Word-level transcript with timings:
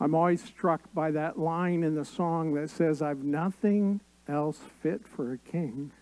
I'm 0.00 0.14
always 0.14 0.42
struck 0.42 0.92
by 0.92 1.10
that 1.12 1.38
line 1.38 1.82
in 1.82 1.94
the 1.94 2.04
song 2.04 2.54
that 2.54 2.70
says, 2.70 3.00
I've 3.00 3.22
nothing 3.22 4.00
else 4.28 4.58
fit 4.82 5.06
for 5.06 5.32
a 5.32 5.38
king. 5.38 5.92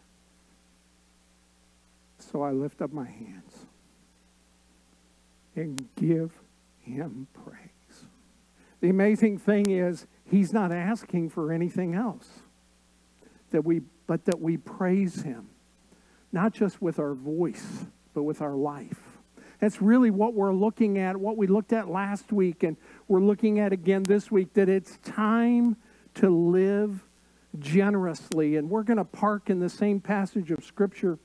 So 2.18 2.42
I 2.42 2.52
lift 2.52 2.80
up 2.80 2.92
my 2.92 3.04
hands 3.04 3.66
and 5.54 5.88
give 5.96 6.32
him 6.80 7.26
praise. 7.44 8.06
The 8.80 8.88
amazing 8.88 9.38
thing 9.38 9.70
is, 9.70 10.06
he's 10.24 10.52
not 10.52 10.72
asking 10.72 11.30
for 11.30 11.52
anything 11.52 11.94
else. 11.94 12.28
That 13.50 13.64
we, 13.64 13.82
but 14.06 14.24
that 14.24 14.40
we 14.40 14.56
praise 14.56 15.22
him, 15.22 15.50
not 16.32 16.54
just 16.54 16.80
with 16.80 16.98
our 16.98 17.12
voice, 17.12 17.84
but 18.14 18.22
with 18.22 18.40
our 18.40 18.54
life. 18.54 19.00
That's 19.60 19.80
really 19.80 20.10
what 20.10 20.34
we're 20.34 20.54
looking 20.54 20.98
at, 20.98 21.16
what 21.16 21.36
we 21.36 21.46
looked 21.46 21.72
at 21.72 21.88
last 21.88 22.32
week, 22.32 22.62
and 22.62 22.76
we're 23.12 23.20
looking 23.20 23.60
at 23.60 23.74
again 23.74 24.02
this 24.04 24.30
week 24.30 24.54
that 24.54 24.70
it's 24.70 24.96
time 25.04 25.76
to 26.14 26.30
live 26.30 27.04
generously. 27.58 28.56
And 28.56 28.70
we're 28.70 28.84
going 28.84 28.96
to 28.96 29.04
park 29.04 29.50
in 29.50 29.60
the 29.60 29.68
same 29.68 30.00
passage 30.00 30.50
of 30.50 30.64
Scripture 30.64 31.18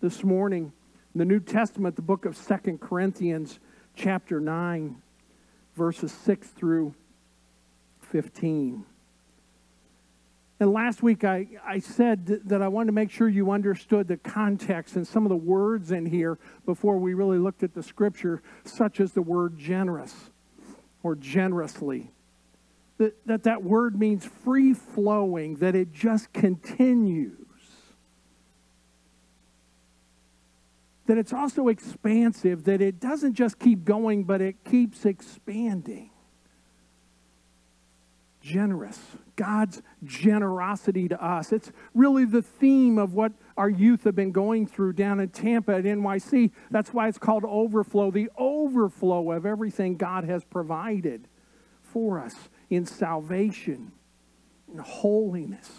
this 0.00 0.22
morning, 0.22 0.72
in 1.12 1.18
the 1.18 1.24
New 1.24 1.40
Testament, 1.40 1.96
the 1.96 2.02
book 2.02 2.26
of 2.26 2.36
Second 2.36 2.80
Corinthians, 2.80 3.58
chapter 3.96 4.38
9, 4.38 5.02
verses 5.74 6.12
6 6.12 6.46
through 6.46 6.94
15. 8.02 8.84
And 10.60 10.72
last 10.72 11.02
week 11.02 11.24
I, 11.24 11.48
I 11.66 11.80
said 11.80 12.24
that 12.24 12.62
I 12.62 12.68
wanted 12.68 12.86
to 12.86 12.92
make 12.92 13.10
sure 13.10 13.28
you 13.28 13.50
understood 13.50 14.06
the 14.06 14.16
context 14.16 14.94
and 14.94 15.04
some 15.04 15.26
of 15.26 15.30
the 15.30 15.34
words 15.34 15.90
in 15.90 16.06
here 16.06 16.38
before 16.66 16.98
we 16.98 17.14
really 17.14 17.38
looked 17.38 17.64
at 17.64 17.74
the 17.74 17.82
scripture, 17.82 18.44
such 18.62 19.00
as 19.00 19.10
the 19.10 19.22
word 19.22 19.58
generous 19.58 20.30
or 21.02 21.14
generously. 21.14 22.10
That 22.98 23.26
that, 23.26 23.42
that 23.44 23.62
word 23.62 23.98
means 23.98 24.24
free 24.44 24.74
flowing, 24.74 25.56
that 25.56 25.74
it 25.74 25.92
just 25.92 26.32
continues. 26.32 27.36
That 31.06 31.18
it's 31.18 31.32
also 31.32 31.68
expansive, 31.68 32.64
that 32.64 32.80
it 32.80 33.00
doesn't 33.00 33.34
just 33.34 33.58
keep 33.58 33.84
going, 33.84 34.24
but 34.24 34.40
it 34.40 34.64
keeps 34.64 35.04
expanding 35.04 36.12
generous. 38.42 38.98
God's 39.36 39.82
generosity 40.04 41.08
to 41.08 41.24
us. 41.24 41.52
It's 41.52 41.72
really 41.94 42.24
the 42.24 42.42
theme 42.42 42.98
of 42.98 43.14
what 43.14 43.32
our 43.56 43.68
youth 43.68 44.04
have 44.04 44.14
been 44.14 44.32
going 44.32 44.66
through 44.66 44.94
down 44.94 45.20
in 45.20 45.28
Tampa 45.28 45.72
at 45.72 45.84
NYC. 45.84 46.50
That's 46.70 46.92
why 46.92 47.08
it's 47.08 47.18
called 47.18 47.44
overflow 47.44 48.10
the 48.10 48.30
overflow 48.36 49.32
of 49.32 49.46
everything 49.46 49.96
God 49.96 50.24
has 50.24 50.44
provided 50.44 51.28
for 51.82 52.18
us 52.18 52.34
in 52.70 52.86
salvation, 52.86 53.92
in 54.72 54.78
holiness, 54.78 55.70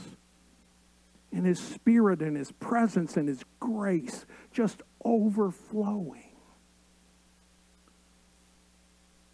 in 1.31 1.43
His 1.45 1.59
Spirit, 1.59 2.21
and 2.21 2.37
His 2.37 2.51
presence, 2.51 3.17
and 3.17 3.27
His 3.27 3.43
grace, 3.59 4.25
just 4.51 4.83
overflowing. 5.03 6.35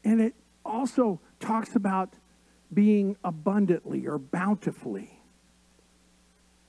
And 0.06 0.22
it 0.22 0.34
also 0.64 1.20
talks 1.40 1.76
about 1.76 2.14
being 2.74 3.18
abundantly 3.24 4.08
or 4.08 4.18
bountifully. 4.18 5.19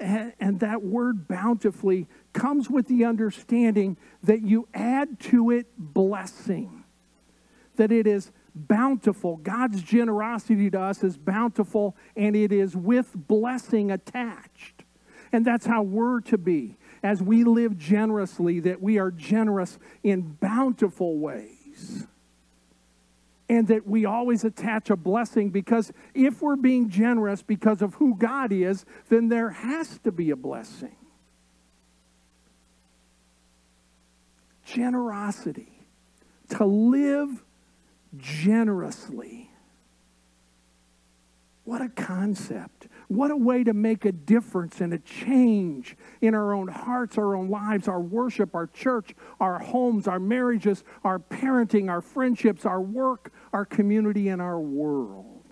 And, 0.01 0.33
and, 0.41 0.61
that 0.61 0.83
word 0.83 1.29
bountifully 1.29 2.09
comes 2.33 2.71
with 2.71 2.89
the 2.89 3.05
understanding 3.05 3.99
that 4.23 4.41
you 4.41 4.67
add 4.73 5.21
to 5.21 5.51
it 5.51 5.67
blessing, 5.77 6.85
that 7.77 7.93
it 7.93 8.07
is 8.07 8.33
bountiful. 8.55 9.37
God's 9.37 9.83
generosity 9.83 10.71
to 10.71 10.81
us 10.81 11.05
is 11.05 11.19
bountiful 11.19 11.97
and 12.17 12.35
it 12.35 12.51
is 12.51 12.75
with 12.75 13.11
blessing 13.15 13.91
attached. 13.91 14.85
And 15.33 15.45
that's 15.45 15.67
how 15.67 15.83
we're 15.83 16.21
to 16.23 16.39
be 16.39 16.77
as 17.03 17.23
we 17.23 17.45
live 17.45 17.77
generously, 17.79 18.61
that 18.61 18.81
we 18.83 18.99
are 18.99 19.11
generous 19.11 19.79
in 20.03 20.37
bountiful 20.41 21.19
ways 21.19 22.07
and 23.51 23.67
that 23.67 23.85
we 23.85 24.05
always 24.05 24.45
attach 24.45 24.91
a 24.91 24.97
blessing 24.97 25.51
because 25.51 25.93
if 26.15 26.41
we're 26.41 26.55
being 26.55 26.89
generous 26.89 27.43
because 27.43 27.83
of 27.83 27.95
who 27.95 28.15
God 28.15 28.53
is, 28.53 28.85
then 29.09 29.29
there 29.29 29.51
has 29.51 29.99
to 30.05 30.13
be 30.13 30.31
a 30.31 30.37
blessing. 30.37 30.95
Generosity, 34.65 35.85
to 36.51 36.65
live 36.65 37.43
generously. 38.17 39.51
What 41.65 41.83
a 41.83 41.89
concept. 41.89 42.87
What 43.11 43.33
a 43.33 43.37
way 43.37 43.65
to 43.65 43.75
make 43.75 44.05
a 44.05 44.13
difference 44.13 44.81
and 44.81 44.95
a 44.95 44.99
change 45.01 45.97
in 46.21 46.33
our 46.33 46.55
own 46.55 46.69
hearts, 46.69 47.19
our 47.19 47.35
own 47.35 47.51
lives, 47.51 47.89
our 47.89 48.01
worship, 48.01 48.55
our 48.55 48.69
church, 48.69 49.17
our 49.41 49.59
homes, 49.59 50.07
our 50.07 50.21
marriages, 50.21 50.85
our 51.03 51.19
parenting, 51.19 51.91
our 51.91 52.03
friendships, 52.03 52.65
our 52.65 52.81
work, 52.81 53.33
our 53.53 53.65
community, 53.65 54.29
and 54.29 54.41
our 54.41 54.61
world. 54.61 55.43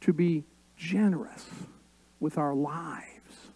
To 0.00 0.12
be 0.12 0.42
generous 0.76 1.46
with 2.18 2.36
our 2.36 2.52
lives. 2.52 3.52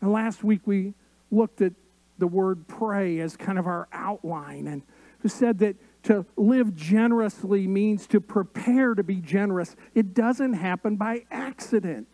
And 0.00 0.10
last 0.10 0.42
week 0.42 0.62
we 0.64 0.94
looked 1.30 1.60
at 1.60 1.74
the 2.16 2.26
word 2.26 2.66
pray 2.68 3.20
as 3.20 3.36
kind 3.36 3.58
of 3.58 3.66
our 3.66 3.86
outline 3.92 4.66
and 4.66 4.82
said 5.26 5.58
that 5.58 5.76
to 6.04 6.24
live 6.36 6.74
generously 6.74 7.66
means 7.66 8.06
to 8.06 8.20
prepare 8.20 8.94
to 8.94 9.02
be 9.02 9.16
generous. 9.16 9.76
It 9.94 10.14
doesn't 10.14 10.54
happen 10.54 10.96
by 10.96 11.24
accident. 11.30 12.08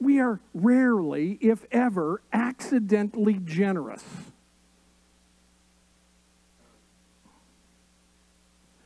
We 0.00 0.20
are 0.20 0.40
rarely, 0.52 1.38
if 1.40 1.64
ever, 1.70 2.20
accidentally 2.32 3.40
generous. 3.44 4.04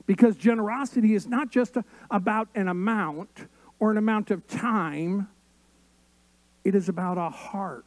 Because 0.06 0.36
generosity 0.36 1.14
is 1.14 1.26
not 1.26 1.50
just 1.50 1.76
about 2.10 2.48
an 2.54 2.68
amount 2.68 3.46
or 3.78 3.90
an 3.90 3.96
amount 3.96 4.30
of 4.30 4.46
time, 4.46 5.28
it 6.64 6.74
is 6.74 6.88
about 6.88 7.18
a 7.18 7.30
heart, 7.30 7.84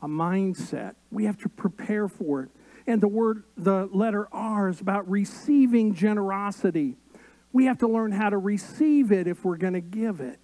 a 0.00 0.08
mindset. 0.08 0.94
We 1.10 1.24
have 1.24 1.38
to 1.38 1.48
prepare 1.48 2.08
for 2.08 2.44
it. 2.44 2.48
And 2.90 3.00
the 3.00 3.06
word, 3.06 3.44
the 3.56 3.88
letter 3.92 4.26
R 4.32 4.68
is 4.68 4.80
about 4.80 5.08
receiving 5.08 5.94
generosity. 5.94 6.96
We 7.52 7.66
have 7.66 7.78
to 7.78 7.86
learn 7.86 8.10
how 8.10 8.30
to 8.30 8.36
receive 8.36 9.12
it 9.12 9.28
if 9.28 9.44
we're 9.44 9.58
going 9.58 9.74
to 9.74 9.80
give 9.80 10.20
it. 10.20 10.40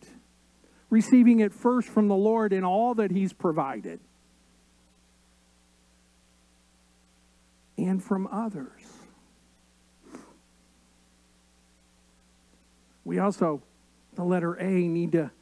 Receiving 0.89 1.41
it 1.41 1.53
first 1.53 1.89
from 1.89 2.07
the 2.07 2.15
Lord 2.15 2.53
in 2.53 2.63
all 2.63 2.95
that 2.95 3.11
He's 3.11 3.33
provided, 3.33 3.99
and 7.77 8.01
from 8.01 8.29
others. 8.29 8.85
We 13.05 13.19
also, 13.19 13.61
the 14.15 14.23
letter 14.23 14.55
A, 14.55 14.87
need 14.87 15.11
to 15.13 15.33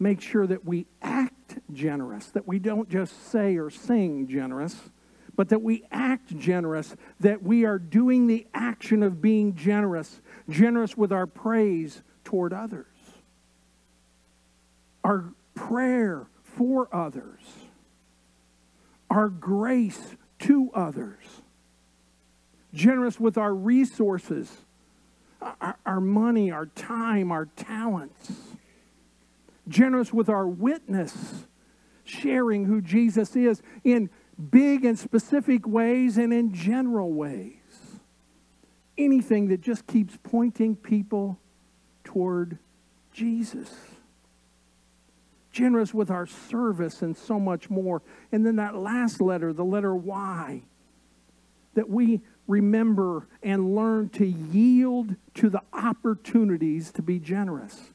make 0.00 0.20
sure 0.20 0.48
that 0.48 0.64
we 0.64 0.86
act 1.00 1.60
generous, 1.72 2.26
that 2.30 2.48
we 2.48 2.58
don't 2.58 2.88
just 2.88 3.30
say 3.30 3.56
or 3.56 3.70
sing 3.70 4.26
generous 4.26 4.74
but 5.36 5.48
that 5.48 5.62
we 5.62 5.84
act 5.90 6.36
generous, 6.38 6.94
that 7.20 7.42
we 7.42 7.64
are 7.64 7.78
doing 7.78 8.26
the 8.26 8.46
action 8.54 9.02
of 9.02 9.22
being 9.22 9.54
generous, 9.54 10.20
generous 10.48 10.96
with 10.96 11.12
our 11.12 11.26
praise 11.26 12.02
toward 12.24 12.52
others, 12.52 12.86
our 15.04 15.24
prayer 15.54 16.26
for 16.42 16.88
others, 16.94 17.40
our 19.10 19.28
grace 19.28 20.16
to 20.40 20.70
others, 20.74 21.24
generous 22.74 23.18
with 23.18 23.38
our 23.38 23.54
resources, 23.54 24.50
our, 25.60 25.76
our 25.86 26.00
money, 26.00 26.50
our 26.50 26.66
time, 26.66 27.32
our 27.32 27.46
talents, 27.56 28.32
generous 29.68 30.12
with 30.12 30.28
our 30.28 30.46
witness, 30.46 31.44
sharing 32.04 32.64
who 32.64 32.80
Jesus 32.80 33.34
is 33.36 33.62
in 33.84 34.10
big 34.50 34.84
and 34.84 34.98
specific 34.98 35.66
ways 35.66 36.18
and 36.18 36.32
in 36.32 36.52
general 36.52 37.12
ways. 37.12 37.56
Anything 38.98 39.48
that 39.48 39.60
just 39.60 39.86
keeps 39.86 40.18
pointing 40.22 40.76
people 40.76 41.38
toward 42.04 42.58
Jesus. 43.12 43.70
Generous 45.50 45.92
with 45.92 46.10
our 46.10 46.26
service 46.26 47.02
and 47.02 47.16
so 47.16 47.38
much 47.38 47.70
more. 47.70 48.02
And 48.30 48.44
then 48.44 48.56
that 48.56 48.76
last 48.76 49.20
letter, 49.20 49.52
the 49.52 49.64
letter 49.64 49.94
Y, 49.94 50.62
that 51.74 51.88
we 51.88 52.20
remember 52.46 53.28
and 53.42 53.74
learn 53.74 54.08
to 54.10 54.26
yield 54.26 55.14
to 55.34 55.48
the 55.48 55.62
opportunities 55.72 56.90
to 56.92 57.02
be 57.02 57.18
generous. 57.18 57.92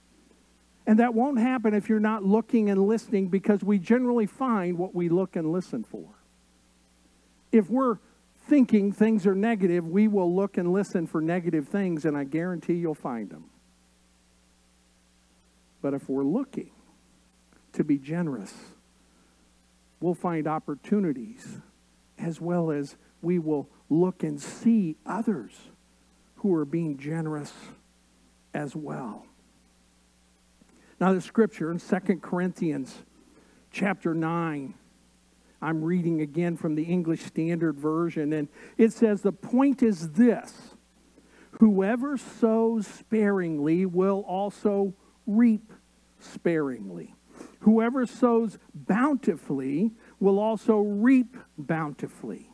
And 0.85 0.99
that 0.99 1.13
won't 1.13 1.37
happen 1.37 1.73
if 1.73 1.89
you're 1.89 1.99
not 1.99 2.23
looking 2.23 2.69
and 2.69 2.87
listening 2.87 3.27
because 3.27 3.63
we 3.63 3.77
generally 3.77 4.25
find 4.25 4.77
what 4.77 4.95
we 4.95 5.09
look 5.09 5.35
and 5.35 5.51
listen 5.51 5.83
for 5.83 6.17
if 7.57 7.69
we're 7.69 7.97
thinking 8.47 8.91
things 8.91 9.27
are 9.27 9.35
negative, 9.35 9.85
we 9.85 10.07
will 10.07 10.33
look 10.33 10.57
and 10.57 10.71
listen 10.71 11.07
for 11.07 11.21
negative 11.21 11.67
things, 11.67 12.05
and 12.05 12.17
I 12.17 12.23
guarantee 12.23 12.75
you'll 12.75 12.95
find 12.95 13.29
them. 13.29 13.45
But 15.81 15.93
if 15.93 16.09
we're 16.09 16.23
looking 16.23 16.71
to 17.73 17.83
be 17.83 17.97
generous, 17.97 18.53
we'll 19.99 20.15
find 20.15 20.47
opportunities 20.47 21.57
as 22.17 22.41
well 22.41 22.71
as 22.71 22.95
we 23.21 23.39
will 23.39 23.69
look 23.89 24.23
and 24.23 24.41
see 24.41 24.95
others 25.05 25.53
who 26.37 26.53
are 26.55 26.65
being 26.65 26.97
generous 26.97 27.53
as 28.53 28.75
well. 28.75 29.25
Now, 30.99 31.13
the 31.13 31.21
scripture 31.21 31.71
in 31.71 31.79
2 31.79 32.19
Corinthians 32.21 32.95
chapter 33.71 34.15
9, 34.15 34.73
I'm 35.61 35.83
reading 35.83 36.21
again 36.21 36.55
from 36.55 36.75
the 36.75 36.83
English 36.83 37.23
Standard 37.23 37.79
Version, 37.79 38.33
and 38.33 38.47
it 38.77 38.93
says, 38.93 39.21
The 39.21 39.31
point 39.31 39.81
is 39.81 40.11
this 40.11 40.75
whoever 41.51 42.17
sows 42.17 42.85
sparingly 42.85 43.85
will 43.85 44.23
also 44.27 44.93
reap 45.25 45.73
sparingly. 46.19 47.15
Whoever 47.61 48.05
sows 48.05 48.57
bountifully 48.73 49.91
will 50.19 50.39
also 50.39 50.77
reap 50.79 51.35
bountifully. 51.57 52.51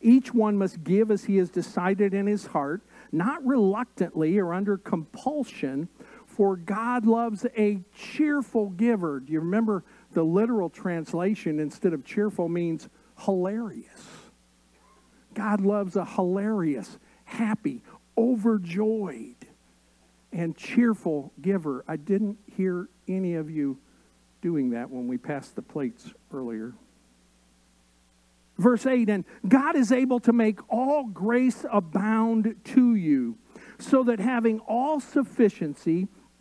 Each 0.00 0.34
one 0.34 0.58
must 0.58 0.82
give 0.82 1.10
as 1.12 1.24
he 1.24 1.36
has 1.36 1.48
decided 1.48 2.12
in 2.12 2.26
his 2.26 2.46
heart, 2.46 2.82
not 3.12 3.44
reluctantly 3.46 4.36
or 4.38 4.52
under 4.52 4.76
compulsion, 4.76 5.88
for 6.26 6.56
God 6.56 7.06
loves 7.06 7.46
a 7.56 7.82
cheerful 7.94 8.70
giver. 8.70 9.20
Do 9.20 9.32
you 9.32 9.40
remember 9.40 9.84
the 10.12 10.22
literal 10.22 10.70
translation 10.70 11.58
instead 11.58 11.92
of 11.92 12.04
cheerful 12.04 12.48
means 12.48 12.88
hilarious? 13.20 14.06
God 15.34 15.60
loves 15.60 15.96
a 15.96 16.04
hilarious, 16.04 16.98
happy, 17.24 17.82
overjoyed, 18.16 19.36
and 20.32 20.56
cheerful 20.56 21.32
giver. 21.40 21.84
I 21.88 21.96
didn't 21.96 22.38
hear 22.46 22.88
any 23.08 23.34
of 23.34 23.50
you 23.50 23.78
doing 24.40 24.70
that 24.70 24.90
when 24.90 25.08
we 25.08 25.18
passed 25.18 25.56
the 25.56 25.62
plates 25.62 26.10
earlier. 26.32 26.74
Verse 28.58 28.86
8 28.86 29.08
And 29.08 29.24
God 29.48 29.76
is 29.76 29.92
able 29.92 30.20
to 30.20 30.32
make 30.32 30.60
all 30.70 31.04
grace 31.04 31.64
abound 31.70 32.54
to 32.64 32.94
you, 32.94 33.36
so 33.78 34.02
that 34.04 34.20
having 34.20 34.60
all 34.60 35.00
sufficiency 35.00 36.08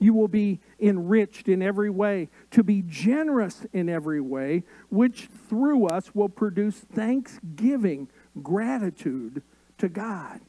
You 0.00 0.12
will 0.14 0.28
be 0.28 0.60
enriched 0.80 1.48
in 1.48 1.62
every 1.62 1.90
way, 1.90 2.28
to 2.50 2.64
be 2.64 2.82
generous 2.86 3.64
in 3.72 3.88
every 3.88 4.20
way, 4.20 4.64
which 4.88 5.28
through 5.48 5.86
us 5.86 6.14
will 6.14 6.28
produce 6.28 6.76
thanksgiving, 6.76 8.08
gratitude 8.42 9.42
to 9.78 9.88
God 9.88 10.40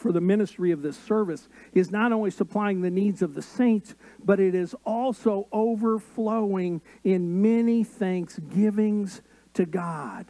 for 0.00 0.12
the 0.12 0.20
ministry 0.20 0.70
of 0.70 0.82
this 0.82 0.96
service 0.96 1.48
is 1.72 1.90
not 1.90 2.12
only 2.12 2.30
supplying 2.30 2.80
the 2.80 2.90
needs 2.90 3.22
of 3.22 3.34
the 3.34 3.42
saints, 3.42 3.94
but 4.24 4.40
it 4.40 4.54
is 4.54 4.74
also 4.84 5.46
overflowing 5.52 6.80
in 7.04 7.42
many 7.42 7.84
thanksgivings 7.84 9.22
to 9.54 9.66
God. 9.66 10.26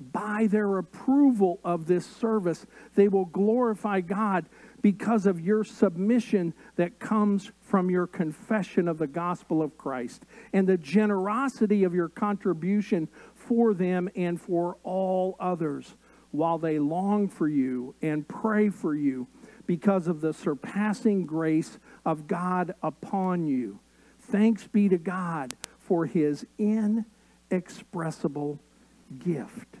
By 0.00 0.46
their 0.46 0.78
approval 0.78 1.58
of 1.64 1.86
this 1.86 2.06
service, 2.06 2.64
they 2.94 3.08
will 3.08 3.24
glorify 3.24 4.00
God 4.00 4.46
because 4.80 5.26
of 5.26 5.40
your 5.40 5.64
submission 5.64 6.54
that 6.76 6.98
comes 6.98 7.50
from 7.60 7.90
your 7.90 8.06
confession 8.06 8.88
of 8.88 8.98
the 8.98 9.06
gospel 9.06 9.62
of 9.62 9.76
Christ 9.76 10.24
and 10.52 10.68
the 10.68 10.78
generosity 10.78 11.84
of 11.84 11.94
your 11.94 12.08
contribution 12.08 13.08
for 13.34 13.74
them 13.74 14.08
and 14.14 14.40
for 14.40 14.76
all 14.84 15.36
others 15.40 15.96
while 16.30 16.58
they 16.58 16.78
long 16.78 17.28
for 17.28 17.48
you 17.48 17.94
and 18.02 18.28
pray 18.28 18.68
for 18.68 18.94
you 18.94 19.26
because 19.66 20.06
of 20.06 20.20
the 20.20 20.32
surpassing 20.32 21.26
grace 21.26 21.78
of 22.04 22.26
God 22.26 22.74
upon 22.82 23.46
you. 23.46 23.80
Thanks 24.20 24.66
be 24.66 24.88
to 24.88 24.98
God 24.98 25.54
for 25.78 26.06
his 26.06 26.46
inexpressible 26.58 28.60
gift. 29.18 29.76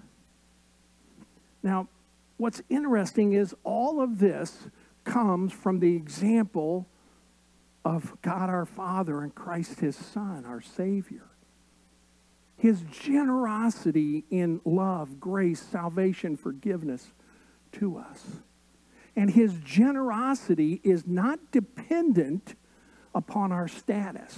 Now, 1.62 1.88
what's 2.38 2.62
interesting 2.68 3.32
is 3.32 3.54
all 3.64 4.00
of 4.00 4.18
this 4.18 4.68
comes 5.08 5.52
from 5.52 5.80
the 5.80 5.96
example 5.96 6.86
of 7.84 8.16
God 8.22 8.50
our 8.50 8.66
Father 8.66 9.22
and 9.22 9.34
Christ 9.34 9.80
his 9.80 9.96
Son, 9.96 10.44
our 10.44 10.60
Savior 10.60 11.28
his 12.58 12.82
generosity 12.90 14.24
in 14.30 14.60
love, 14.64 15.20
grace, 15.20 15.62
salvation, 15.62 16.36
forgiveness 16.36 17.12
to 17.72 17.96
us. 17.96 18.40
And 19.14 19.30
his 19.30 19.54
generosity 19.64 20.80
is 20.82 21.06
not 21.06 21.38
dependent 21.52 22.56
upon 23.14 23.52
our 23.52 23.68
status. 23.68 24.36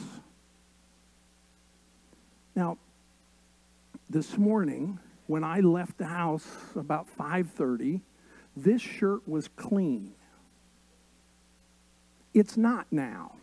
Now, 2.55 2.76
this 4.08 4.37
morning 4.37 4.99
when 5.26 5.43
I 5.43 5.61
left 5.61 5.96
the 5.96 6.06
house 6.06 6.46
about 6.76 7.08
5:30, 7.08 8.02
this 8.55 8.82
shirt 8.82 9.26
was 9.26 9.49
clean. 9.49 10.12
It's 12.32 12.56
not 12.56 12.87
now. 12.91 13.37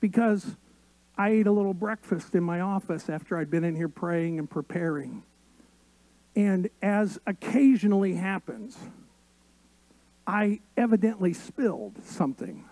Because 0.00 0.56
I 1.16 1.30
ate 1.30 1.46
a 1.46 1.52
little 1.52 1.74
breakfast 1.74 2.34
in 2.34 2.42
my 2.42 2.60
office 2.60 3.08
after 3.08 3.38
I'd 3.38 3.50
been 3.50 3.64
in 3.64 3.74
here 3.74 3.88
praying 3.88 4.38
and 4.38 4.48
preparing. 4.48 5.22
And 6.34 6.68
as 6.82 7.18
occasionally 7.26 8.14
happens, 8.14 8.76
I 10.26 10.60
evidently 10.76 11.32
spilled 11.32 12.04
something. 12.04 12.64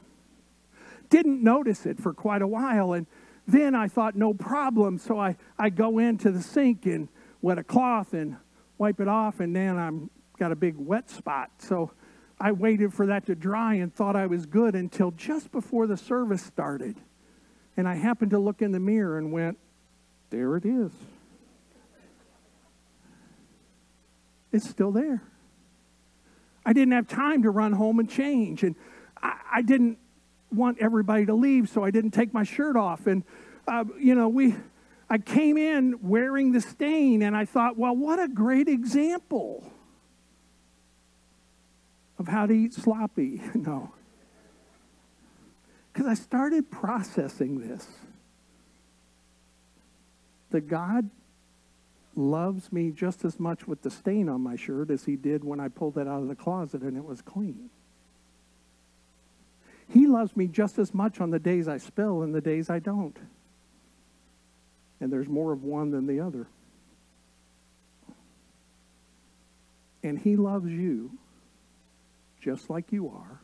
Didn't 1.09 1.43
notice 1.43 1.87
it 1.87 1.99
for 1.99 2.13
quite 2.13 2.43
a 2.43 2.47
while. 2.47 2.93
And 2.93 3.07
then 3.47 3.75
I 3.75 3.89
thought, 3.89 4.17
no 4.17 4.35
problem. 4.35 4.99
So 4.99 5.19
I, 5.19 5.37
I 5.59 5.71
go 5.71 5.99
into 5.99 6.31
the 6.31 6.43
sink 6.43 6.85
and 6.85 7.09
wet 7.41 7.59
a 7.59 7.65
cloth 7.65 8.13
and 8.13 8.37
wipe 8.77 9.01
it 9.01 9.09
off. 9.09 9.41
And 9.41 9.55
then 9.57 9.79
I'm 9.79 10.11
got 10.39 10.53
a 10.53 10.57
big 10.57 10.77
wet 10.77 11.09
spot. 11.09 11.51
So 11.59 11.93
I 12.41 12.53
waited 12.53 12.93
for 12.93 13.07
that 13.07 13.27
to 13.27 13.35
dry 13.35 13.75
and 13.75 13.95
thought 13.95 14.17
I 14.17 14.27
was 14.27 14.47
good 14.47 14.75
until 14.75 15.13
just 15.13 15.53
before 15.53 15.87
the 15.87 15.97
service 15.97 16.43
started. 16.43 16.97
And 17.77 17.89
I 17.89 17.95
happened 17.95 18.33
to 18.33 18.39
look 18.39 18.63
in 18.63 18.73
the 18.73 18.81
mirror 18.81 19.19
and 19.19 19.33
went, 19.33 19.59
there 20.31 20.57
it 20.57 20.65
is. 20.65 20.93
It's 24.53 24.69
still 24.69 24.93
there. 24.93 25.23
I 26.67 26.73
didn't 26.73 26.93
have 26.93 27.09
time 27.09 27.43
to 27.43 27.51
run 27.51 27.73
home 27.73 27.99
and 27.99 28.09
change. 28.09 28.63
And 28.63 28.77
I, 29.23 29.39
I 29.55 29.63
didn't 29.63 29.99
want 30.53 30.79
everybody 30.81 31.27
to 31.27 31.35
leave, 31.35 31.69
so 31.69 31.85
I 31.85 31.91
didn't 31.91 32.13
take 32.13 32.33
my 32.33 32.45
shirt 32.45 32.77
off. 32.77 33.07
And, 33.07 33.25
uh, 33.67 33.85
you 33.99 34.15
know, 34.15 34.29
we, 34.29 34.55
I 35.11 35.19
came 35.19 35.57
in 35.57 35.99
wearing 36.03 36.53
the 36.53 36.61
stain, 36.61 37.23
and 37.23 37.37
I 37.37 37.45
thought, 37.45 37.77
well, 37.77 37.97
what 37.97 38.21
a 38.21 38.29
great 38.29 38.69
example 38.69 39.69
of 42.19 42.29
how 42.29 42.47
to 42.47 42.53
eat 42.53 42.75
sloppy. 42.75 43.43
no 43.55 43.93
because 45.95 46.09
I 46.09 46.15
started 46.15 46.71
processing 46.71 47.61
this. 47.61 47.87
That 50.51 50.69
God 50.69 51.09
loves 52.17 52.73
me 52.73 52.91
just 52.91 53.25
as 53.25 53.39
much 53.39 53.67
with 53.67 53.83
the 53.83 53.91
stain 53.91 54.29
on 54.29 54.41
my 54.41 54.57
shirt 54.57 54.91
as 54.91 55.05
he 55.05 55.17
did 55.17 55.45
when 55.45 55.61
I 55.61 55.69
pulled 55.69 55.97
it 55.97 56.07
out 56.07 56.23
of 56.23 56.29
the 56.29 56.35
closet 56.35 56.83
and 56.83 56.97
it 56.97 57.05
was 57.05 57.23
clean. 57.23 57.71
He 59.89 60.07
loves 60.07 60.37
me 60.37 60.49
just 60.49 60.79
as 60.79 60.93
much 60.93 61.21
on 61.21 61.31
the 61.31 61.39
days 61.39 61.69
I 61.69 61.79
spill 61.79 62.23
and 62.23 62.35
the 62.35 62.41
days 62.41 62.71
I 62.71 62.81
don't. 62.81 63.17
And 65.01 65.13
there's 65.13 65.29
more 65.29 65.53
of 65.53 65.63
one 65.63 65.91
than 65.91 66.07
the 66.07 66.21
other. 66.21 66.47
And 70.03 70.19
he 70.19 70.37
loves 70.37 70.71
you 70.71 71.19
just 72.45 72.69
like 72.69 72.93
you 72.93 73.09
are, 73.09 73.41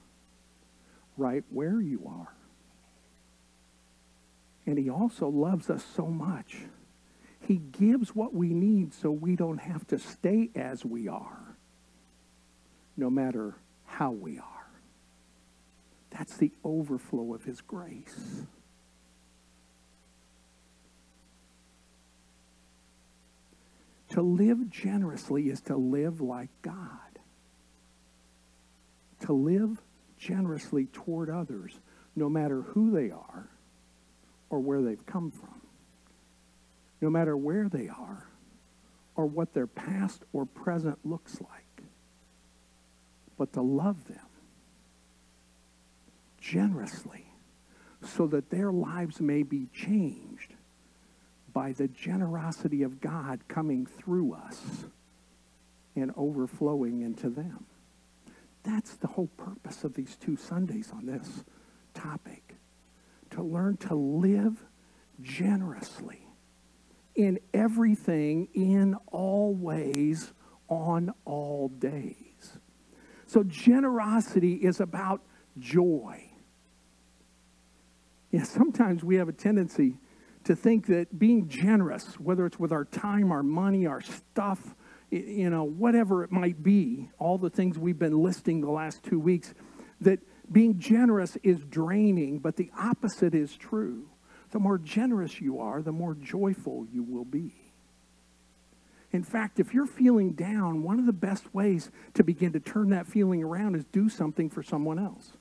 right 1.16 1.42
where 1.48 1.80
you 1.80 2.02
are. 2.06 2.34
And 4.66 4.78
he 4.78 4.90
also 4.90 5.28
loves 5.28 5.70
us 5.70 5.82
so 5.96 6.06
much. 6.06 6.58
He 7.40 7.56
gives 7.56 8.14
what 8.14 8.34
we 8.34 8.52
need 8.52 8.92
so 8.92 9.10
we 9.10 9.36
don't 9.36 9.58
have 9.58 9.86
to 9.88 9.98
stay 9.98 10.50
as 10.54 10.84
we 10.84 11.08
are, 11.08 11.56
no 12.96 13.08
matter 13.08 13.56
how 13.86 14.10
we 14.10 14.38
are. 14.38 14.44
That's 16.10 16.36
the 16.36 16.52
overflow 16.62 17.34
of 17.34 17.44
His 17.44 17.60
grace. 17.60 18.44
To 24.10 24.22
live 24.22 24.70
generously 24.70 25.48
is 25.48 25.60
to 25.62 25.76
live 25.76 26.20
like 26.20 26.50
God. 26.62 27.09
To 29.20 29.32
live 29.32 29.80
generously 30.18 30.86
toward 30.86 31.30
others, 31.30 31.78
no 32.16 32.28
matter 32.28 32.62
who 32.62 32.90
they 32.90 33.10
are 33.10 33.48
or 34.48 34.60
where 34.60 34.82
they've 34.82 35.04
come 35.06 35.30
from, 35.30 35.60
no 37.00 37.10
matter 37.10 37.36
where 37.36 37.68
they 37.68 37.88
are 37.88 38.26
or 39.14 39.26
what 39.26 39.54
their 39.54 39.66
past 39.66 40.24
or 40.32 40.46
present 40.46 40.98
looks 41.04 41.40
like, 41.40 41.82
but 43.36 43.52
to 43.54 43.62
love 43.62 44.06
them 44.08 44.18
generously 46.38 47.26
so 48.02 48.26
that 48.26 48.50
their 48.50 48.72
lives 48.72 49.20
may 49.20 49.42
be 49.42 49.66
changed 49.72 50.54
by 51.52 51.72
the 51.72 51.88
generosity 51.88 52.82
of 52.82 53.00
God 53.00 53.40
coming 53.48 53.86
through 53.86 54.34
us 54.34 54.84
and 55.96 56.12
overflowing 56.16 57.02
into 57.02 57.28
them. 57.28 57.66
That's 58.62 58.96
the 58.96 59.06
whole 59.06 59.28
purpose 59.36 59.84
of 59.84 59.94
these 59.94 60.16
two 60.16 60.36
Sundays 60.36 60.90
on 60.92 61.06
this 61.06 61.44
topic. 61.94 62.56
To 63.30 63.42
learn 63.42 63.76
to 63.78 63.94
live 63.94 64.64
generously 65.22 66.26
in 67.14 67.38
everything, 67.54 68.48
in 68.54 68.96
all 69.06 69.54
ways, 69.54 70.32
on 70.68 71.12
all 71.24 71.68
days. 71.68 72.58
So, 73.26 73.44
generosity 73.44 74.54
is 74.54 74.80
about 74.80 75.22
joy. 75.58 76.30
Yeah, 78.30 78.44
sometimes 78.44 79.04
we 79.04 79.16
have 79.16 79.28
a 79.28 79.32
tendency 79.32 79.98
to 80.44 80.56
think 80.56 80.86
that 80.86 81.18
being 81.18 81.48
generous, 81.48 82.18
whether 82.18 82.46
it's 82.46 82.58
with 82.58 82.72
our 82.72 82.84
time, 82.84 83.30
our 83.30 83.42
money, 83.42 83.86
our 83.86 84.00
stuff, 84.00 84.74
you 85.10 85.50
know, 85.50 85.64
whatever 85.64 86.22
it 86.24 86.30
might 86.30 86.62
be, 86.62 87.10
all 87.18 87.38
the 87.38 87.50
things 87.50 87.78
we've 87.78 87.98
been 87.98 88.22
listing 88.22 88.60
the 88.60 88.70
last 88.70 89.02
two 89.02 89.18
weeks, 89.18 89.54
that 90.00 90.20
being 90.52 90.78
generous 90.78 91.36
is 91.42 91.58
draining, 91.64 92.38
but 92.38 92.56
the 92.56 92.70
opposite 92.78 93.34
is 93.34 93.56
true. 93.56 94.08
The 94.50 94.58
more 94.58 94.78
generous 94.78 95.40
you 95.40 95.60
are, 95.60 95.82
the 95.82 95.92
more 95.92 96.14
joyful 96.14 96.86
you 96.92 97.02
will 97.02 97.24
be. 97.24 97.52
In 99.12 99.24
fact, 99.24 99.58
if 99.58 99.74
you're 99.74 99.86
feeling 99.86 100.32
down, 100.32 100.82
one 100.82 100.98
of 101.00 101.06
the 101.06 101.12
best 101.12 101.52
ways 101.52 101.90
to 102.14 102.22
begin 102.22 102.52
to 102.52 102.60
turn 102.60 102.90
that 102.90 103.06
feeling 103.06 103.42
around 103.42 103.74
is 103.74 103.84
do 103.86 104.08
something 104.08 104.48
for 104.48 104.62
someone 104.62 104.98
else. 104.98 105.32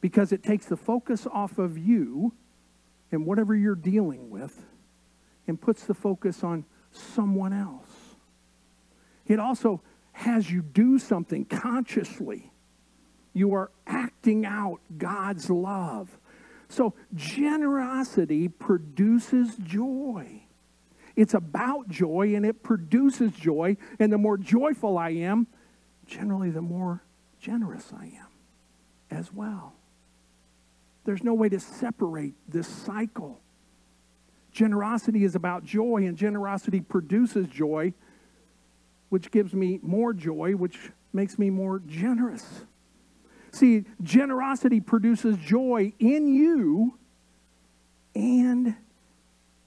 Because 0.00 0.32
it 0.32 0.42
takes 0.42 0.66
the 0.66 0.76
focus 0.76 1.26
off 1.30 1.58
of 1.58 1.76
you 1.76 2.32
and 3.10 3.26
whatever 3.26 3.54
you're 3.54 3.74
dealing 3.74 4.30
with 4.30 4.64
and 5.48 5.60
puts 5.60 5.84
the 5.84 5.94
focus 5.94 6.44
on 6.44 6.64
someone 6.92 7.52
else. 7.52 7.89
It 9.30 9.38
also 9.38 9.80
has 10.10 10.50
you 10.50 10.60
do 10.60 10.98
something 10.98 11.44
consciously. 11.44 12.52
You 13.32 13.54
are 13.54 13.70
acting 13.86 14.44
out 14.44 14.80
God's 14.98 15.48
love. 15.48 16.18
So, 16.68 16.94
generosity 17.14 18.48
produces 18.48 19.54
joy. 19.56 20.42
It's 21.14 21.34
about 21.34 21.88
joy 21.88 22.34
and 22.34 22.44
it 22.44 22.64
produces 22.64 23.30
joy. 23.30 23.76
And 24.00 24.12
the 24.12 24.18
more 24.18 24.36
joyful 24.36 24.98
I 24.98 25.10
am, 25.10 25.46
generally, 26.06 26.50
the 26.50 26.60
more 26.60 27.04
generous 27.40 27.92
I 27.96 28.06
am 28.06 28.26
as 29.12 29.32
well. 29.32 29.74
There's 31.04 31.22
no 31.22 31.34
way 31.34 31.48
to 31.50 31.60
separate 31.60 32.34
this 32.48 32.66
cycle. 32.66 33.40
Generosity 34.50 35.22
is 35.22 35.36
about 35.36 35.64
joy, 35.64 36.04
and 36.06 36.16
generosity 36.16 36.80
produces 36.80 37.46
joy, 37.46 37.94
which 39.10 39.30
gives 39.30 39.52
me 39.52 39.78
more 39.82 40.12
joy, 40.14 40.52
which 40.52 40.90
makes 41.12 41.38
me 41.38 41.50
more 41.50 41.80
generous. 41.86 42.64
See, 43.52 43.84
generosity 44.02 44.80
produces 44.80 45.36
joy 45.36 45.92
in 45.98 46.32
you 46.32 46.98
and 48.14 48.76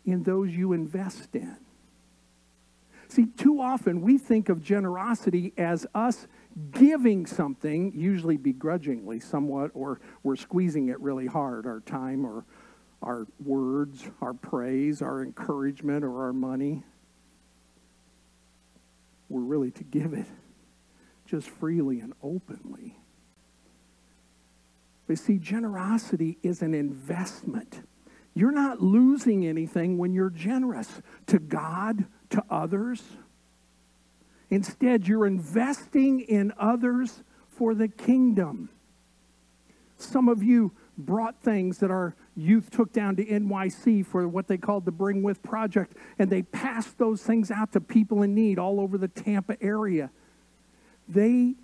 in 0.06 0.24
those 0.24 0.52
you 0.52 0.74
invest 0.74 1.36
in. 1.36 1.58
See, 3.10 3.28
too 3.28 3.62
often 3.62 4.02
we 4.02 4.18
think 4.18 4.50
of 4.50 4.64
generosity 4.64 5.54
as 5.58 5.86
us 5.94 6.28
giving 6.72 7.26
something, 7.26 7.92
usually 7.96 8.38
begrudgingly 8.38 9.20
somewhat, 9.20 9.72
or 9.74 10.00
we're 10.24 10.36
squeezing 10.36 10.88
it 10.88 11.00
really 11.00 11.28
hard, 11.28 11.66
our 11.66 11.82
time 11.82 12.26
or 12.26 12.46
our 13.02 13.28
words, 13.44 14.06
our 14.22 14.34
praise, 14.34 15.02
our 15.02 15.22
encouragement, 15.24 16.04
or 16.04 16.24
our 16.24 16.34
money. 16.34 16.84
We're 19.30 19.42
really 19.42 19.72
to 19.72 19.84
give 19.84 20.14
it 20.14 20.26
just 21.26 21.50
freely 21.50 22.00
and 22.00 22.14
openly. 22.22 22.98
But 25.08 25.18
see, 25.18 25.38
generosity 25.38 26.38
is 26.44 26.62
an 26.62 26.74
investment. 26.74 27.82
You're 28.34 28.52
not 28.52 28.82
losing 28.82 29.46
anything 29.46 29.98
when 29.98 30.14
you're 30.14 30.30
generous 30.30 31.02
to 31.28 31.40
God, 31.40 32.06
to 32.32 32.44
others. 32.50 33.04
Instead, 34.50 35.08
you're 35.08 35.26
investing 35.26 36.22
in 36.22 36.54
others 36.58 37.24
for 37.50 37.74
the 37.76 37.88
kingdom. 37.88 38.70
Some 39.98 40.30
of 40.30 40.44
you 40.44 40.72
brought 40.98 41.42
things 41.42 41.80
that 41.80 41.92
our 41.92 42.16
youth 42.36 42.70
took 42.70 42.92
down 42.92 43.16
to 43.18 43.26
NYC 43.26 44.06
for 44.06 44.28
what 44.28 44.48
they 44.48 44.58
called 44.58 44.86
the 44.86 44.92
Bring 44.92 45.22
With 45.24 45.44
Project, 45.44 45.96
and 46.18 46.30
they 46.30 46.42
passed 46.42 46.98
those 46.98 47.22
things 47.22 47.52
out 47.52 47.72
to 47.74 47.82
people 47.82 48.24
in 48.24 48.34
need 48.34 48.60
all 48.60 48.80
over 48.80 48.98
the 48.98 49.08
Tampa 49.08 49.62
area. 49.62 50.10
They, 51.08 51.56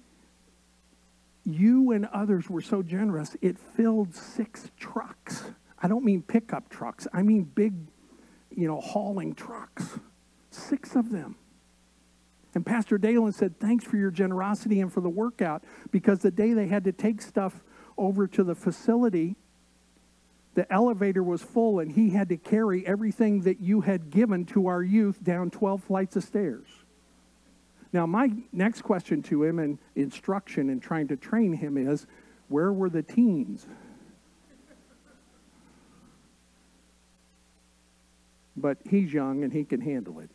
you 1.44 1.92
and 1.92 2.06
others 2.08 2.50
were 2.50 2.62
so 2.62 2.82
generous, 2.82 3.36
it 3.42 3.58
filled 3.58 4.16
six 4.16 4.70
trucks. 4.78 5.44
I 5.82 5.88
don't 5.88 6.04
mean 6.04 6.22
pickup 6.22 6.70
trucks, 6.70 7.08
I 7.14 7.24
mean 7.24 7.44
big, 7.44 7.74
you 8.56 8.68
know, 8.68 8.80
hauling 8.80 9.34
trucks. 9.34 10.00
Six 10.52 10.96
of 10.96 11.12
them. 11.12 11.36
And 12.56 12.66
Pastor 12.66 12.98
Dalen 12.98 13.34
said, 13.34 13.60
Thanks 13.60 13.86
for 13.86 13.98
your 13.98 14.12
generosity 14.12 14.82
and 14.82 14.92
for 14.92 15.02
the 15.02 15.10
workout, 15.10 15.64
because 15.92 16.20
the 16.20 16.32
day 16.32 16.54
they 16.54 16.68
had 16.68 16.84
to 16.86 16.92
take 16.92 17.22
stuff 17.22 17.64
over 17.98 18.28
to 18.28 18.44
the 18.44 18.56
facility, 18.56 19.36
the 20.56 20.72
elevator 20.72 21.24
was 21.24 21.42
full 21.42 21.80
and 21.80 21.92
he 21.92 22.10
had 22.10 22.30
to 22.30 22.38
carry 22.38 22.86
everything 22.86 23.42
that 23.42 23.60
you 23.60 23.82
had 23.82 24.10
given 24.10 24.46
to 24.46 24.68
our 24.68 24.84
youth 24.84 25.24
down 25.24 25.50
12 25.50 25.84
flights 25.84 26.16
of 26.16 26.24
stairs. 26.24 26.68
Now, 27.92 28.06
my 28.06 28.32
next 28.52 28.82
question 28.82 29.22
to 29.24 29.44
him 29.44 29.60
and 29.60 29.80
instruction 29.96 30.70
in 30.70 30.80
trying 30.80 31.08
to 31.08 31.18
train 31.18 31.54
him 31.54 31.78
is 31.78 32.06
where 32.48 32.72
were 32.72 32.90
the 32.90 33.04
teens? 33.04 33.68
But 38.56 38.78
he's 38.90 39.14
young 39.14 39.44
and 39.44 39.54
he 39.54 39.64
can 39.64 39.82
handle 39.82 40.20
it 40.20 40.30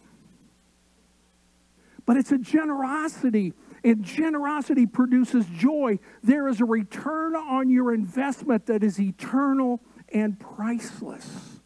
but 2.07 2.17
it's 2.17 2.33
a 2.33 2.39
generosity. 2.39 3.55
And 3.83 4.03
generosity 4.03 4.87
produces 4.87 5.45
joy. 5.47 5.99
There 6.23 6.49
is 6.49 6.61
a 6.61 6.65
return 6.65 7.37
on 7.37 7.69
your 7.69 7.93
investment 7.93 8.67
that 8.67 8.83
is 8.83 8.99
eternal 8.99 9.81
and 10.15 10.39
priceless. 10.39 11.59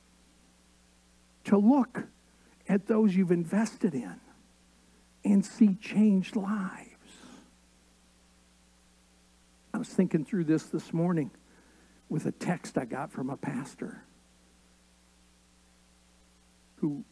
To 1.44 1.56
look 1.56 2.04
at 2.68 2.86
those 2.86 3.14
you've 3.14 3.30
invested 3.30 3.94
in 3.94 4.20
and 5.24 5.44
see 5.44 5.76
changed 5.80 6.34
lives. 6.34 6.88
I 9.72 9.78
was 9.78 9.88
thinking 9.88 10.24
through 10.24 10.44
this 10.44 10.64
this 10.64 10.92
morning 10.92 11.30
with 12.08 12.26
a 12.26 12.32
text 12.32 12.76
I 12.76 12.84
got 12.84 13.12
from 13.12 13.30
a 13.30 13.36
pastor 13.36 14.02
who 16.76 17.04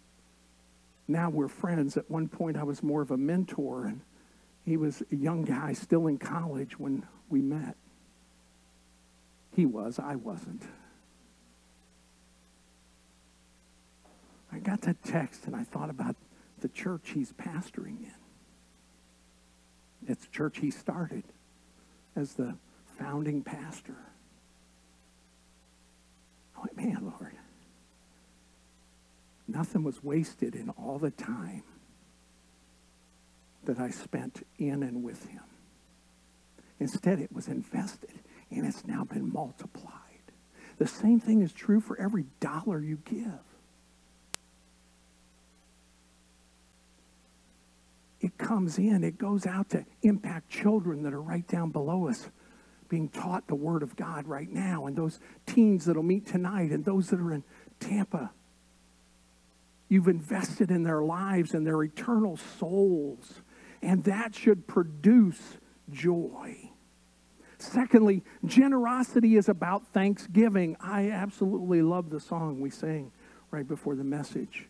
now 1.08 1.30
we're 1.30 1.48
friends. 1.48 1.96
At 1.96 2.10
one 2.10 2.28
point, 2.28 2.56
I 2.56 2.64
was 2.64 2.82
more 2.82 3.02
of 3.02 3.10
a 3.10 3.16
mentor, 3.16 3.86
and 3.86 4.00
he 4.64 4.76
was 4.76 5.02
a 5.12 5.16
young 5.16 5.44
guy 5.44 5.72
still 5.72 6.06
in 6.06 6.18
college 6.18 6.78
when 6.78 7.06
we 7.28 7.40
met. 7.40 7.76
He 9.54 9.66
was, 9.66 9.98
I 9.98 10.16
wasn't. 10.16 10.62
I 14.52 14.58
got 14.58 14.82
that 14.82 15.02
text 15.04 15.46
and 15.46 15.54
I 15.54 15.64
thought 15.64 15.90
about 15.90 16.16
the 16.60 16.68
church 16.68 17.10
he's 17.14 17.32
pastoring 17.32 18.00
in. 18.00 18.14
It's 20.08 20.24
a 20.24 20.30
church 20.30 20.58
he 20.58 20.70
started 20.70 21.24
as 22.14 22.34
the 22.34 22.56
founding 22.98 23.42
pastor. 23.42 23.96
I 26.56 26.60
went, 26.60 26.76
man, 26.76 26.98
Lord, 27.02 27.34
nothing 29.48 29.82
was 29.84 30.02
wasted 30.02 30.54
in 30.54 30.70
all 30.70 30.98
the 30.98 31.10
time 31.10 31.62
that 33.64 33.78
I 33.78 33.90
spent 33.90 34.46
in 34.58 34.82
and 34.82 35.02
with 35.02 35.26
him. 35.26 35.42
Instead, 36.78 37.18
it 37.18 37.32
was 37.32 37.48
invested 37.48 38.20
and 38.50 38.64
it's 38.66 38.86
now 38.86 39.04
been 39.04 39.32
multiplied. 39.32 39.92
The 40.78 40.86
same 40.86 41.20
thing 41.20 41.42
is 41.42 41.52
true 41.52 41.80
for 41.80 41.98
every 42.00 42.26
dollar 42.40 42.80
you 42.80 42.98
give. 43.04 43.40
It 48.20 48.38
comes 48.56 48.78
in, 48.78 49.04
it 49.04 49.18
goes 49.18 49.44
out 49.44 49.68
to 49.68 49.84
impact 50.00 50.48
children 50.48 51.02
that 51.02 51.12
are 51.12 51.20
right 51.20 51.46
down 51.46 51.70
below 51.70 52.08
us, 52.08 52.30
being 52.88 53.06
taught 53.06 53.46
the 53.48 53.54
Word 53.54 53.82
of 53.82 53.94
God 53.96 54.26
right 54.26 54.48
now, 54.48 54.86
and 54.86 54.96
those 54.96 55.20
teens 55.44 55.84
that'll 55.84 56.02
meet 56.02 56.26
tonight, 56.26 56.70
and 56.70 56.82
those 56.82 57.10
that 57.10 57.20
are 57.20 57.34
in 57.34 57.44
Tampa. 57.80 58.30
You've 59.90 60.08
invested 60.08 60.70
in 60.70 60.84
their 60.84 61.02
lives 61.02 61.52
and 61.52 61.66
their 61.66 61.82
eternal 61.82 62.38
souls, 62.58 63.42
and 63.82 64.02
that 64.04 64.34
should 64.34 64.66
produce 64.66 65.58
joy. 65.90 66.56
Secondly, 67.58 68.24
generosity 68.46 69.36
is 69.36 69.50
about 69.50 69.86
thanksgiving. 69.88 70.78
I 70.80 71.10
absolutely 71.10 71.82
love 71.82 72.08
the 72.08 72.20
song 72.20 72.62
we 72.62 72.70
sang 72.70 73.12
right 73.50 73.68
before 73.68 73.96
the 73.96 74.04
message. 74.04 74.66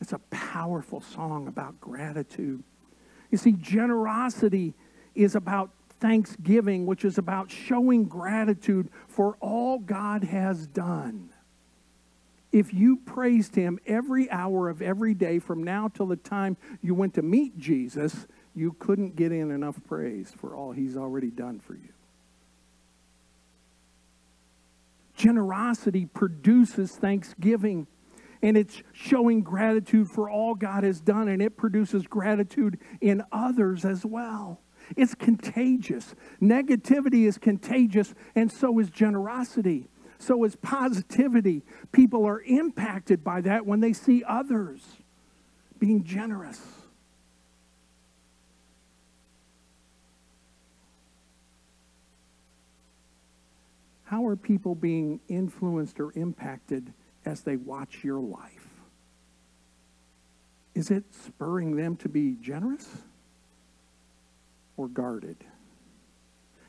It's 0.00 0.12
a 0.12 0.18
powerful 0.30 1.00
song 1.00 1.46
about 1.46 1.80
gratitude. 1.80 2.64
You 3.30 3.38
see, 3.38 3.52
generosity 3.52 4.74
is 5.14 5.34
about 5.34 5.70
thanksgiving, 6.00 6.86
which 6.86 7.04
is 7.04 7.18
about 7.18 7.50
showing 7.50 8.04
gratitude 8.04 8.88
for 9.08 9.36
all 9.40 9.78
God 9.78 10.24
has 10.24 10.66
done. 10.66 11.30
If 12.50 12.72
you 12.72 12.96
praised 12.96 13.54
Him 13.54 13.78
every 13.86 14.30
hour 14.30 14.68
of 14.68 14.80
every 14.80 15.12
day 15.12 15.38
from 15.38 15.62
now 15.62 15.88
till 15.88 16.06
the 16.06 16.16
time 16.16 16.56
you 16.80 16.94
went 16.94 17.14
to 17.14 17.22
meet 17.22 17.58
Jesus, 17.58 18.26
you 18.54 18.74
couldn't 18.78 19.16
get 19.16 19.32
in 19.32 19.50
enough 19.50 19.76
praise 19.86 20.32
for 20.34 20.56
all 20.56 20.72
He's 20.72 20.96
already 20.96 21.30
done 21.30 21.60
for 21.60 21.74
you. 21.74 21.92
Generosity 25.14 26.06
produces 26.06 26.92
thanksgiving 26.92 27.86
and 28.42 28.56
it's 28.56 28.82
showing 28.92 29.42
gratitude 29.42 30.08
for 30.08 30.30
all 30.30 30.54
God 30.54 30.84
has 30.84 31.00
done, 31.00 31.28
and 31.28 31.42
it 31.42 31.56
produces 31.56 32.06
gratitude 32.06 32.78
in 33.00 33.22
others 33.32 33.84
as 33.84 34.04
well. 34.04 34.60
It's 34.96 35.14
contagious. 35.14 36.14
Negativity 36.40 37.26
is 37.26 37.38
contagious, 37.38 38.14
and 38.34 38.50
so 38.50 38.78
is 38.78 38.90
generosity. 38.90 39.88
So 40.18 40.44
is 40.44 40.56
positivity. 40.56 41.62
People 41.92 42.26
are 42.26 42.42
impacted 42.42 43.22
by 43.22 43.40
that 43.42 43.66
when 43.66 43.80
they 43.80 43.92
see 43.92 44.24
others 44.24 44.82
being 45.78 46.04
generous. 46.04 46.60
How 54.04 54.26
are 54.26 54.36
people 54.36 54.74
being 54.74 55.20
influenced 55.28 56.00
or 56.00 56.12
impacted 56.14 56.94
as 57.28 57.42
they 57.42 57.56
watch 57.56 58.02
your 58.02 58.20
life? 58.20 58.68
Is 60.74 60.90
it 60.90 61.04
spurring 61.26 61.76
them 61.76 61.96
to 61.96 62.08
be 62.08 62.36
generous 62.40 62.88
or 64.78 64.88
guarded? 64.88 65.36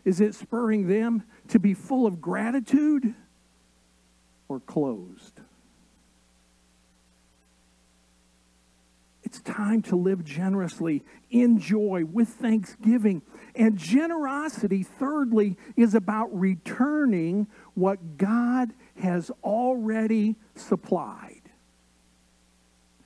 Is 0.03 0.19
it 0.19 0.35
spurring 0.35 0.87
them 0.87 1.23
to 1.47 1.59
be 1.59 1.73
full 1.73 2.05
of 2.05 2.19
gratitude 2.19 3.13
or 4.49 4.59
closed? 4.59 5.39
It's 9.23 9.41
time 9.41 9.83
to 9.83 9.95
live 9.95 10.25
generously, 10.25 11.03
in 11.29 11.59
joy, 11.59 12.03
with 12.03 12.29
thanksgiving. 12.29 13.21
And 13.55 13.77
generosity, 13.77 14.81
thirdly, 14.81 15.55
is 15.77 15.93
about 15.93 16.37
returning 16.37 17.47
what 17.75 18.17
God 18.17 18.73
has 18.99 19.31
already 19.43 20.35
supplied. 20.55 21.41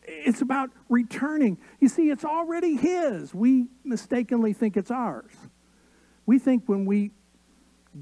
It's 0.03 0.41
about 0.41 0.71
returning. 0.89 1.57
You 1.79 1.87
see, 1.87 2.09
it's 2.09 2.25
already 2.25 2.75
His. 2.75 3.33
We 3.33 3.67
mistakenly 3.83 4.53
think 4.53 4.75
it's 4.77 4.91
ours. 4.91 5.31
We 6.25 6.39
think 6.39 6.63
when 6.67 6.85
we 6.85 7.11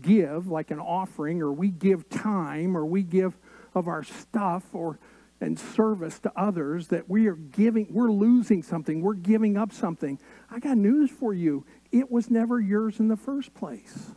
give, 0.01 0.47
like 0.47 0.71
an 0.71 0.79
offering, 0.79 1.41
or 1.41 1.51
we 1.51 1.69
give 1.69 2.09
time, 2.09 2.75
or 2.75 2.85
we 2.85 3.03
give 3.03 3.37
of 3.75 3.87
our 3.87 4.03
stuff, 4.03 4.63
or 4.73 4.99
and 5.41 5.59
service 5.59 6.19
to 6.19 6.31
others 6.35 6.87
that 6.89 7.09
we 7.09 7.27
are 7.27 7.35
giving, 7.35 7.87
we're 7.89 8.11
losing 8.11 8.61
something, 8.61 9.01
we're 9.01 9.15
giving 9.15 9.57
up 9.57 9.73
something. 9.73 10.19
I 10.51 10.59
got 10.59 10.77
news 10.77 11.09
for 11.09 11.33
you. 11.33 11.65
It 11.91 12.11
was 12.11 12.29
never 12.29 12.59
yours 12.59 12.99
in 12.99 13.07
the 13.07 13.17
first 13.17 13.53
place. 13.55 14.11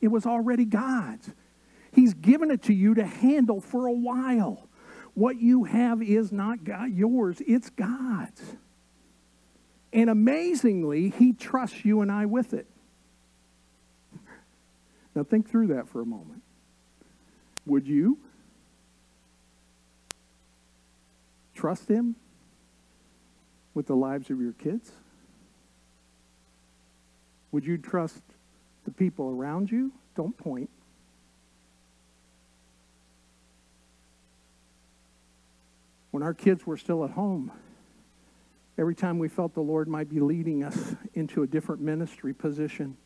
It 0.00 0.08
was 0.08 0.26
already 0.26 0.64
God's. 0.64 1.30
He's 1.92 2.14
given 2.14 2.50
it 2.50 2.62
to 2.64 2.74
you 2.74 2.94
to 2.94 3.04
handle 3.04 3.60
for 3.60 3.86
a 3.86 3.92
while. 3.92 4.68
What 5.14 5.40
you 5.40 5.64
have 5.64 6.02
is 6.02 6.30
not 6.30 6.64
God, 6.64 6.90
yours, 6.92 7.42
it's 7.46 7.70
God's. 7.70 8.56
And 9.92 10.08
amazingly, 10.08 11.10
He 11.10 11.32
trusts 11.32 11.84
you 11.84 12.00
and 12.00 12.12
I 12.12 12.26
with 12.26 12.54
it. 12.54 12.66
Now, 15.14 15.24
think 15.24 15.50
through 15.50 15.68
that 15.68 15.88
for 15.88 16.00
a 16.00 16.06
moment. 16.06 16.42
Would 17.66 17.88
you 17.88 18.18
trust 21.54 21.88
Him 21.88 22.14
with 23.74 23.86
the 23.86 23.96
lives 23.96 24.30
of 24.30 24.40
your 24.40 24.52
kids? 24.52 24.92
Would 27.50 27.66
you 27.66 27.76
trust 27.76 28.22
the 28.84 28.92
people 28.92 29.28
around 29.28 29.70
you? 29.70 29.92
Don't 30.14 30.36
point. 30.36 30.70
When 36.10 36.22
our 36.22 36.34
kids 36.34 36.66
were 36.66 36.76
still 36.76 37.04
at 37.04 37.10
home, 37.10 37.52
every 38.76 38.94
time 38.94 39.18
we 39.18 39.28
felt 39.28 39.54
the 39.54 39.60
Lord 39.60 39.88
might 39.88 40.08
be 40.08 40.20
leading 40.20 40.64
us 40.64 40.96
into 41.14 41.42
a 41.42 41.46
different 41.46 41.80
ministry 41.80 42.34
position, 42.34 42.96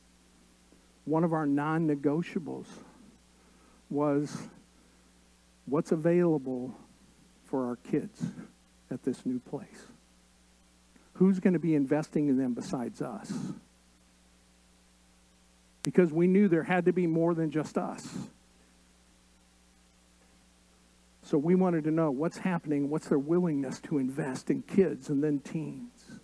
one 1.05 1.25
of 1.25 1.33
our 1.33 1.47
non 1.47 1.87
negotiables 1.87 2.67
was 3.91 4.49
what's 5.67 5.93
available 5.93 6.75
for 7.45 7.67
our 7.67 7.77
kids 7.77 8.23
at 8.91 9.03
this 9.03 9.25
new 9.27 9.39
place? 9.39 9.87
Who's 11.15 11.39
going 11.41 11.53
to 11.53 11.61
be 11.61 11.75
investing 11.75 12.29
in 12.29 12.37
them 12.37 12.55
besides 12.55 13.01
us? 13.01 13.33
Because 15.83 16.13
we 16.13 16.27
knew 16.27 16.49
there 16.49 16.65
had 16.65 16.87
to 16.87 16.93
be 16.93 17.07
more 17.07 17.35
than 17.35 17.51
just 17.51 17.77
us. 17.77 18.09
So 21.25 21.39
we 21.39 21.55
wanted 21.55 21.85
to 21.85 21.91
know 21.91 22.11
what's 22.11 22.37
happening, 22.37 22.91
what's 22.91 23.09
their 23.09 23.19
willingness 23.19 23.81
to 23.81 23.97
invest 23.99 24.51
in 24.51 24.63
kids 24.63 25.09
and 25.09 25.25
then 25.25 25.41
teens. 25.41 26.21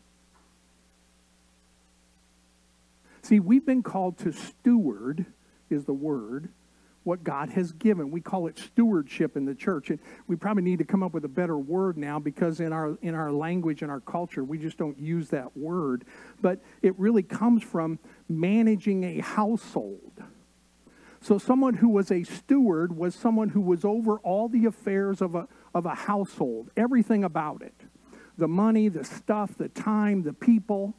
See, 3.22 3.40
we've 3.40 3.64
been 3.64 3.82
called 3.82 4.18
to 4.18 4.32
steward, 4.32 5.24
is 5.70 5.86
the 5.86 5.94
word, 5.94 6.50
what 7.04 7.24
God 7.24 7.48
has 7.50 7.72
given. 7.72 8.10
We 8.10 8.20
call 8.20 8.46
it 8.46 8.58
stewardship 8.58 9.36
in 9.36 9.46
the 9.46 9.54
church. 9.54 9.88
And 9.88 9.98
we 10.26 10.36
probably 10.36 10.62
need 10.62 10.80
to 10.80 10.84
come 10.84 11.02
up 11.02 11.14
with 11.14 11.24
a 11.24 11.28
better 11.28 11.56
word 11.56 11.96
now 11.96 12.18
because 12.18 12.60
in 12.60 12.72
our 12.72 12.98
in 13.00 13.14
our 13.14 13.32
language 13.32 13.80
and 13.80 13.90
our 13.90 14.00
culture, 14.00 14.44
we 14.44 14.58
just 14.58 14.76
don't 14.76 14.98
use 14.98 15.30
that 15.30 15.56
word. 15.56 16.04
But 16.42 16.60
it 16.82 16.98
really 16.98 17.22
comes 17.22 17.62
from 17.62 17.98
managing 18.28 19.04
a 19.04 19.20
household. 19.20 20.19
So, 21.22 21.38
someone 21.38 21.74
who 21.74 21.88
was 21.88 22.10
a 22.10 22.24
steward 22.24 22.96
was 22.96 23.14
someone 23.14 23.50
who 23.50 23.60
was 23.60 23.84
over 23.84 24.18
all 24.20 24.48
the 24.48 24.64
affairs 24.64 25.20
of 25.20 25.34
a, 25.34 25.46
of 25.74 25.84
a 25.84 25.94
household, 25.94 26.70
everything 26.76 27.24
about 27.24 27.62
it 27.62 27.74
the 28.38 28.48
money, 28.48 28.88
the 28.88 29.04
stuff, 29.04 29.54
the 29.58 29.68
time, 29.68 30.22
the 30.22 30.32
people. 30.32 30.94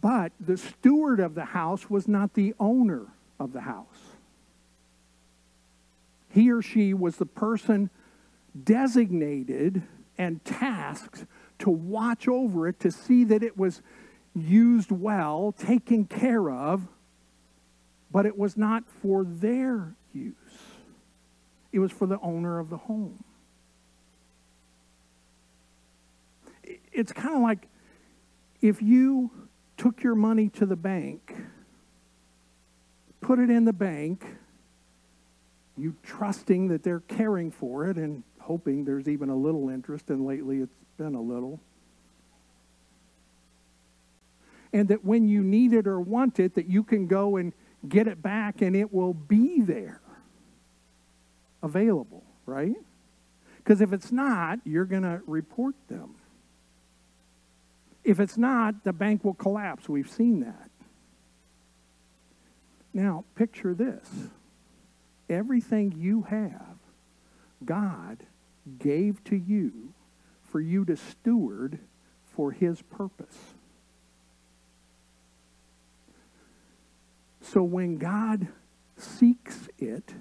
But 0.00 0.30
the 0.38 0.56
steward 0.56 1.18
of 1.18 1.34
the 1.34 1.46
house 1.46 1.90
was 1.90 2.06
not 2.06 2.34
the 2.34 2.54
owner 2.60 3.08
of 3.40 3.52
the 3.52 3.62
house. 3.62 4.14
He 6.28 6.52
or 6.52 6.62
she 6.62 6.94
was 6.94 7.16
the 7.16 7.26
person 7.26 7.90
designated 8.62 9.82
and 10.16 10.42
tasked 10.44 11.26
to 11.58 11.70
watch 11.70 12.28
over 12.28 12.68
it, 12.68 12.78
to 12.80 12.92
see 12.92 13.24
that 13.24 13.42
it 13.42 13.58
was 13.58 13.82
used 14.34 14.92
well, 14.92 15.52
taken 15.58 16.04
care 16.04 16.48
of 16.48 16.86
but 18.10 18.26
it 18.26 18.36
was 18.36 18.56
not 18.56 18.84
for 19.02 19.24
their 19.24 19.94
use, 20.12 20.34
it 21.72 21.78
was 21.78 21.92
for 21.92 22.06
the 22.06 22.18
owner 22.20 22.58
of 22.58 22.70
the 22.70 22.76
home. 22.76 23.22
It's 26.92 27.12
kind 27.12 27.34
of 27.34 27.42
like 27.42 27.68
if 28.60 28.82
you 28.82 29.30
took 29.76 30.02
your 30.02 30.14
money 30.14 30.48
to 30.50 30.66
the 30.66 30.76
bank, 30.76 31.34
put 33.20 33.38
it 33.38 33.48
in 33.48 33.64
the 33.64 33.72
bank, 33.72 34.24
you 35.78 35.94
trusting 36.02 36.68
that 36.68 36.82
they're 36.82 37.00
caring 37.00 37.50
for 37.50 37.86
it 37.86 37.96
and 37.96 38.22
hoping 38.40 38.84
there's 38.84 39.08
even 39.08 39.30
a 39.30 39.36
little 39.36 39.70
interest, 39.70 40.10
and 40.10 40.26
lately 40.26 40.58
it's 40.58 40.76
been 40.98 41.14
a 41.14 41.20
little. 41.20 41.60
And 44.72 44.88
that 44.88 45.04
when 45.04 45.26
you 45.28 45.42
need 45.42 45.72
it 45.72 45.86
or 45.86 46.00
want 46.00 46.38
it, 46.38 46.54
that 46.54 46.68
you 46.68 46.82
can 46.82 47.06
go 47.06 47.36
and 47.36 47.52
get 47.88 48.06
it 48.06 48.22
back 48.22 48.62
and 48.62 48.76
it 48.76 48.92
will 48.92 49.14
be 49.14 49.60
there 49.60 50.00
available, 51.62 52.22
right? 52.46 52.76
Because 53.58 53.80
if 53.80 53.92
it's 53.92 54.10
not, 54.10 54.58
you're 54.64 54.84
going 54.84 55.02
to 55.02 55.20
report 55.26 55.74
them. 55.88 56.14
If 58.02 58.18
it's 58.18 58.38
not, 58.38 58.84
the 58.84 58.92
bank 58.92 59.24
will 59.24 59.34
collapse. 59.34 59.88
We've 59.88 60.10
seen 60.10 60.40
that. 60.40 60.70
Now, 62.92 63.24
picture 63.36 63.74
this 63.74 64.08
everything 65.28 65.94
you 65.96 66.22
have, 66.22 66.76
God 67.64 68.18
gave 68.78 69.22
to 69.24 69.36
you 69.36 69.92
for 70.42 70.60
you 70.60 70.84
to 70.86 70.96
steward 70.96 71.78
for 72.34 72.50
His 72.50 72.82
purpose. 72.82 73.54
So 77.52 77.64
when 77.64 77.98
God 77.98 78.46
seeks 78.96 79.68
it, 79.76 80.14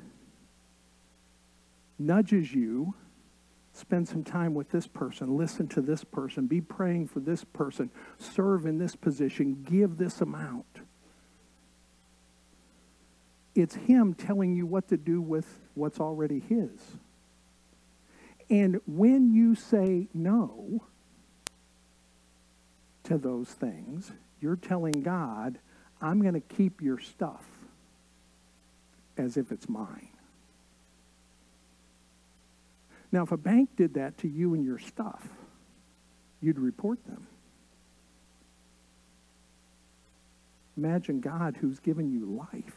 nudges 1.99 2.51
you, 2.55 2.95
spend 3.71 4.07
some 4.07 4.23
time 4.23 4.55
with 4.55 4.71
this 4.71 4.87
person, 4.87 5.37
listen 5.37 5.67
to 5.67 5.81
this 5.81 6.03
person, 6.03 6.47
be 6.47 6.59
praying 6.59 7.07
for 7.07 7.19
this 7.19 7.43
person, 7.43 7.91
serve 8.17 8.65
in 8.65 8.79
this 8.79 8.95
position, 8.95 9.63
give 9.69 9.97
this 9.97 10.21
amount. 10.21 10.65
It's 13.53 13.75
Him 13.75 14.15
telling 14.15 14.55
you 14.55 14.65
what 14.65 14.87
to 14.87 14.97
do 14.97 15.21
with 15.21 15.45
what's 15.75 15.99
already 15.99 16.39
His. 16.39 16.71
And 18.49 18.81
when 18.87 19.35
you 19.35 19.53
say 19.53 20.07
no 20.15 20.83
to 23.03 23.19
those 23.19 23.49
things, 23.49 24.13
you're 24.41 24.55
telling 24.55 25.03
God, 25.03 25.59
I'm 26.01 26.21
going 26.21 26.33
to 26.35 26.39
keep 26.39 26.81
your 26.81 26.99
stuff 26.99 27.45
as 29.17 29.37
if 29.37 29.51
it's 29.51 29.67
mine. 29.67 30.09
Now, 33.11 33.23
if 33.23 33.31
a 33.31 33.37
bank 33.37 33.69
did 33.75 33.95
that 33.95 34.17
to 34.19 34.27
you 34.27 34.53
and 34.53 34.63
your 34.63 34.77
stuff, 34.77 35.27
you'd 36.41 36.59
report 36.59 37.03
them. 37.05 37.27
Imagine 40.77 41.19
God 41.19 41.57
who's 41.59 41.79
given 41.79 42.09
you 42.09 42.25
life, 42.53 42.75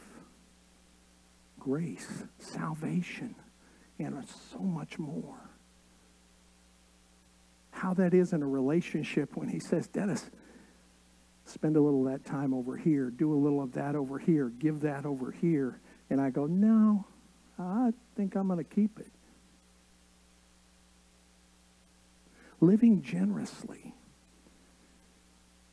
grace, 1.59 2.23
salvation, 2.39 3.35
and 3.99 4.25
so 4.51 4.59
much 4.59 4.99
more. 4.99 5.37
How 7.71 7.93
that 7.93 8.13
is 8.13 8.33
in 8.33 8.41
a 8.41 8.47
relationship 8.47 9.37
when 9.37 9.47
he 9.47 9.59
says, 9.59 9.87
Dennis, 9.87 10.29
spend 11.45 11.75
a 11.75 11.81
little 11.81 12.07
of 12.07 12.11
that 12.11 12.25
time 12.25 12.53
over 12.53 12.77
here, 12.77 13.09
do 13.09 13.33
a 13.33 13.35
little 13.35 13.61
of 13.61 13.73
that 13.73 13.95
over 13.95 14.17
here, 14.17 14.49
give 14.49 14.81
that 14.81 15.05
over 15.05 15.31
here. 15.31 15.79
And 16.09 16.21
I 16.21 16.29
go, 16.29 16.45
no, 16.45 17.05
I 17.59 17.91
think 18.15 18.35
I'm 18.35 18.47
going 18.47 18.63
to 18.63 18.63
keep 18.63 18.99
it. 18.99 19.11
Living 22.59 23.01
generously 23.01 23.93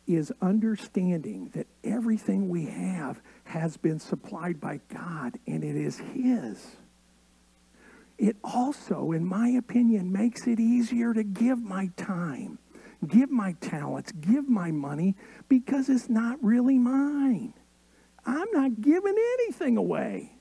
is 0.07 0.33
understanding 0.43 1.51
that 1.55 1.67
everything 1.85 2.49
we 2.49 2.67
have 2.67 3.21
has 3.45 3.77
been 3.77 4.01
supplied 4.01 4.61
by 4.61 4.81
God 4.93 5.39
and 5.47 5.63
it 5.63 5.77
is 5.77 5.99
His. 5.99 6.77
It 8.19 8.37
also, 8.43 9.13
in 9.13 9.25
my 9.25 9.49
opinion, 9.51 10.13
makes 10.13 10.47
it 10.47 10.59
easier 10.59 11.15
to 11.15 11.23
give 11.23 11.63
my 11.63 11.91
time 11.97 12.59
give 13.07 13.31
my 13.31 13.53
talents, 13.61 14.13
give 14.13 14.49
my 14.49 14.71
money, 14.71 15.17
because 15.49 15.89
it's 15.89 16.09
not 16.09 16.43
really 16.43 16.79
mine. 16.79 17.55
I'm 18.27 18.49
not 18.53 18.81
giving 18.81 19.15
anything 19.41 19.77
away. 19.77 20.33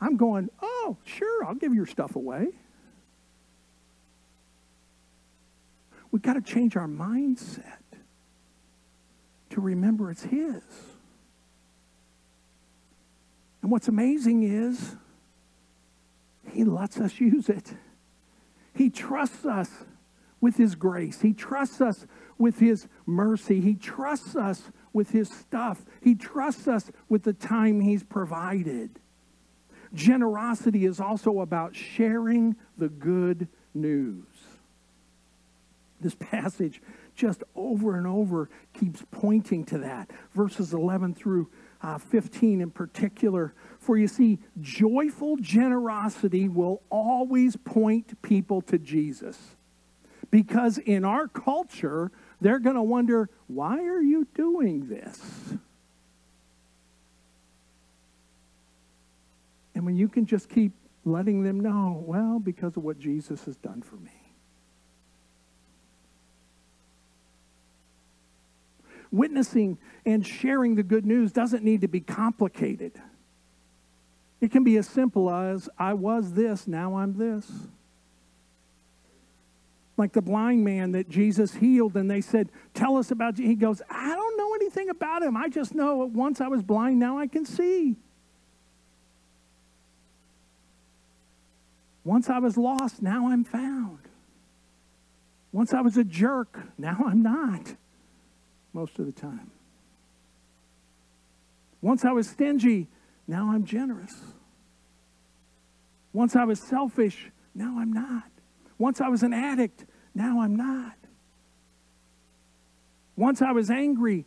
I'm 0.00 0.16
going, 0.16 0.50
oh, 0.60 0.96
sure, 1.04 1.44
I'll 1.44 1.54
give 1.54 1.74
your 1.74 1.86
stuff 1.86 2.16
away. 2.16 2.48
We've 6.10 6.22
got 6.22 6.34
to 6.34 6.40
change 6.40 6.76
our 6.76 6.86
mindset 6.86 7.78
to 9.50 9.60
remember 9.60 10.10
it's 10.10 10.22
His. 10.22 10.62
And 13.62 13.70
what's 13.70 13.88
amazing 13.88 14.42
is 14.42 14.96
He 16.52 16.64
lets 16.64 16.98
us 16.98 17.20
use 17.20 17.48
it. 17.48 17.72
He 18.74 18.90
trusts 18.90 19.44
us 19.44 19.70
with 20.46 20.58
His 20.58 20.76
grace. 20.76 21.22
He 21.22 21.32
trusts 21.32 21.80
us 21.80 22.06
with 22.38 22.60
His 22.60 22.86
mercy. 23.04 23.60
He 23.60 23.74
trusts 23.74 24.36
us 24.36 24.70
with 24.92 25.10
His 25.10 25.28
stuff. 25.28 25.84
He 26.00 26.14
trusts 26.14 26.68
us 26.68 26.92
with 27.08 27.24
the 27.24 27.32
time 27.32 27.80
He's 27.80 28.04
provided. 28.04 29.00
Generosity 29.92 30.84
is 30.84 31.00
also 31.00 31.40
about 31.40 31.74
sharing 31.74 32.54
the 32.78 32.88
good 32.88 33.48
news. 33.74 34.24
This 36.00 36.14
passage 36.14 36.80
just 37.16 37.42
over 37.56 37.96
and 37.96 38.06
over 38.06 38.48
keeps 38.72 39.02
pointing 39.10 39.64
to 39.64 39.78
that. 39.78 40.12
Verses 40.32 40.72
11 40.72 41.14
through 41.14 41.50
uh, 41.82 41.98
15 41.98 42.60
in 42.60 42.70
particular. 42.70 43.52
For 43.80 43.98
you 43.98 44.06
see, 44.06 44.38
joyful 44.60 45.38
generosity 45.38 46.48
will 46.48 46.82
always 46.88 47.56
point 47.56 48.22
people 48.22 48.62
to 48.62 48.78
Jesus. 48.78 49.55
Because 50.30 50.78
in 50.78 51.04
our 51.04 51.28
culture, 51.28 52.10
they're 52.40 52.58
going 52.58 52.76
to 52.76 52.82
wonder, 52.82 53.30
why 53.46 53.84
are 53.84 54.00
you 54.00 54.26
doing 54.34 54.88
this? 54.88 55.20
And 59.74 59.84
when 59.84 59.96
you 59.96 60.08
can 60.08 60.26
just 60.26 60.48
keep 60.48 60.72
letting 61.04 61.42
them 61.42 61.60
know, 61.60 62.02
well, 62.06 62.38
because 62.38 62.76
of 62.76 62.82
what 62.82 62.98
Jesus 62.98 63.44
has 63.44 63.56
done 63.56 63.82
for 63.82 63.96
me. 63.96 64.10
Witnessing 69.12 69.78
and 70.04 70.26
sharing 70.26 70.74
the 70.74 70.82
good 70.82 71.06
news 71.06 71.30
doesn't 71.30 71.62
need 71.62 71.82
to 71.82 71.88
be 71.88 72.00
complicated. 72.00 72.92
It 74.40 74.50
can 74.50 74.64
be 74.64 74.76
as 74.76 74.88
simple 74.88 75.30
as, 75.30 75.68
I 75.78 75.94
was 75.94 76.32
this, 76.32 76.66
now 76.66 76.96
I'm 76.96 77.16
this 77.16 77.50
like 79.96 80.12
the 80.12 80.22
blind 80.22 80.64
man 80.64 80.92
that 80.92 81.08
Jesus 81.08 81.54
healed, 81.54 81.96
and 81.96 82.10
they 82.10 82.20
said, 82.20 82.50
Tell 82.74 82.96
us 82.96 83.10
about 83.10 83.38
you. 83.38 83.46
He 83.46 83.54
goes, 83.54 83.80
I 83.88 84.14
don't 84.14 84.36
know 84.36 84.54
anything 84.54 84.90
about 84.90 85.22
him. 85.22 85.36
I 85.36 85.48
just 85.48 85.74
know 85.74 86.04
once 86.04 86.40
I 86.40 86.48
was 86.48 86.62
blind, 86.62 86.98
now 86.98 87.18
I 87.18 87.26
can 87.26 87.46
see. 87.46 87.96
Once 92.04 92.30
I 92.30 92.38
was 92.38 92.56
lost, 92.56 93.02
now 93.02 93.28
I'm 93.28 93.42
found. 93.42 93.98
Once 95.50 95.72
I 95.72 95.80
was 95.80 95.96
a 95.96 96.04
jerk, 96.04 96.60
now 96.78 97.02
I'm 97.04 97.22
not, 97.22 97.74
most 98.72 98.98
of 98.98 99.06
the 99.06 99.12
time. 99.12 99.50
Once 101.80 102.04
I 102.04 102.12
was 102.12 102.28
stingy, 102.28 102.88
now 103.26 103.50
I'm 103.50 103.64
generous. 103.64 104.14
Once 106.12 106.36
I 106.36 106.44
was 106.44 106.60
selfish, 106.60 107.30
now 107.54 107.78
I'm 107.78 107.92
not. 107.92 108.35
Once 108.78 109.00
I 109.00 109.08
was 109.08 109.22
an 109.22 109.32
addict, 109.32 109.84
now 110.14 110.40
I'm 110.40 110.56
not. 110.56 110.94
Once 113.16 113.40
I 113.40 113.52
was 113.52 113.70
angry, 113.70 114.26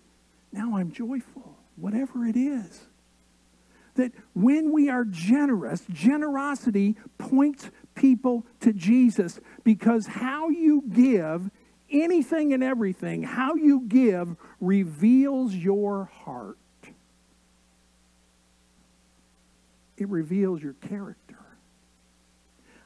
now 0.52 0.78
I'm 0.78 0.92
joyful, 0.92 1.56
whatever 1.76 2.26
it 2.26 2.36
is. 2.36 2.88
That 3.96 4.12
when 4.34 4.72
we 4.72 4.90
are 4.90 5.06
generous, 5.06 5.84
generosity 5.92 6.96
points 7.18 7.70
people 7.96 8.46
to 8.62 8.74
Jesus 8.74 9.40
because 9.64 10.08
how 10.08 10.50
you 10.50 10.84
give 10.90 11.52
anything 11.92 12.54
and 12.54 12.64
everything, 12.64 13.24
how 13.24 13.56
you 13.56 13.82
give 13.88 14.36
reveals 14.60 15.54
your 15.54 16.06
heart. 16.06 16.58
It 19.98 20.08
reveals 20.08 20.62
your 20.62 20.74
character. 20.74 21.29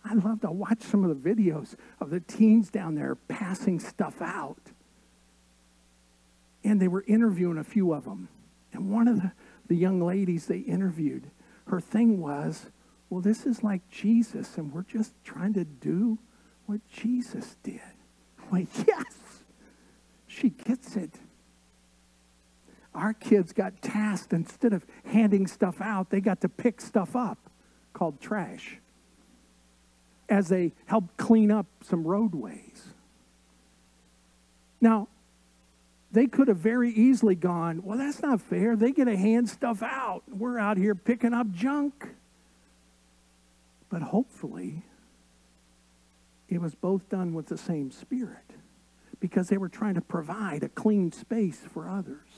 I 0.05 0.15
love 0.15 0.41
to 0.41 0.51
watch 0.51 0.81
some 0.81 1.03
of 1.03 1.23
the 1.23 1.29
videos 1.29 1.75
of 1.99 2.09
the 2.09 2.19
teens 2.19 2.69
down 2.69 2.95
there 2.95 3.15
passing 3.15 3.79
stuff 3.79 4.21
out. 4.21 4.71
And 6.63 6.81
they 6.81 6.87
were 6.87 7.03
interviewing 7.07 7.57
a 7.57 7.63
few 7.63 7.93
of 7.93 8.05
them. 8.05 8.27
And 8.73 8.91
one 8.91 9.07
of 9.07 9.21
the, 9.21 9.31
the 9.67 9.75
young 9.75 10.01
ladies 10.01 10.47
they 10.47 10.59
interviewed, 10.59 11.29
her 11.67 11.79
thing 11.79 12.19
was, 12.19 12.67
well, 13.09 13.21
this 13.21 13.45
is 13.45 13.63
like 13.63 13.87
Jesus, 13.89 14.57
and 14.57 14.73
we're 14.73 14.83
just 14.83 15.13
trying 15.23 15.53
to 15.53 15.63
do 15.63 16.17
what 16.65 16.81
Jesus 16.89 17.57
did. 17.63 17.81
I'm 18.41 18.51
like, 18.51 18.67
yes, 18.87 19.43
she 20.27 20.49
gets 20.49 20.95
it. 20.95 21.11
Our 22.95 23.13
kids 23.13 23.53
got 23.53 23.81
tasked, 23.81 24.33
instead 24.33 24.73
of 24.73 24.85
handing 25.05 25.47
stuff 25.47 25.81
out, 25.81 26.09
they 26.09 26.21
got 26.21 26.41
to 26.41 26.49
pick 26.49 26.81
stuff 26.81 27.15
up 27.15 27.37
called 27.93 28.19
trash. 28.19 28.79
As 30.29 30.49
they 30.49 30.73
helped 30.85 31.17
clean 31.17 31.51
up 31.51 31.65
some 31.81 32.03
roadways. 32.03 32.93
Now, 34.81 35.07
they 36.11 36.27
could 36.27 36.47
have 36.47 36.57
very 36.57 36.91
easily 36.91 37.35
gone, 37.35 37.83
well, 37.83 37.97
that's 37.97 38.21
not 38.21 38.39
fair. 38.39 38.75
They 38.75 38.91
get 38.91 39.05
to 39.05 39.17
hand 39.17 39.49
stuff 39.49 39.81
out. 39.81 40.23
We're 40.29 40.59
out 40.59 40.77
here 40.77 40.93
picking 40.93 41.33
up 41.33 41.51
junk. 41.51 42.09
But 43.89 44.01
hopefully, 44.01 44.83
it 46.49 46.61
was 46.61 46.75
both 46.75 47.09
done 47.09 47.33
with 47.33 47.47
the 47.47 47.57
same 47.57 47.91
spirit 47.91 48.37
because 49.19 49.47
they 49.47 49.57
were 49.57 49.69
trying 49.69 49.95
to 49.95 50.01
provide 50.01 50.63
a 50.63 50.69
clean 50.69 51.11
space 51.11 51.59
for 51.73 51.89
others. 51.89 52.29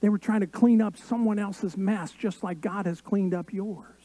They 0.00 0.10
were 0.10 0.18
trying 0.18 0.40
to 0.40 0.46
clean 0.46 0.82
up 0.82 0.96
someone 0.96 1.38
else's 1.38 1.76
mess 1.76 2.12
just 2.12 2.44
like 2.44 2.60
God 2.60 2.84
has 2.86 3.00
cleaned 3.00 3.32
up 3.32 3.52
yours. 3.52 4.03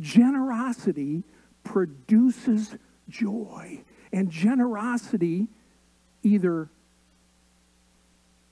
Generosity 0.00 1.22
produces 1.62 2.76
joy, 3.08 3.82
and 4.12 4.30
generosity 4.30 5.48
either 6.22 6.68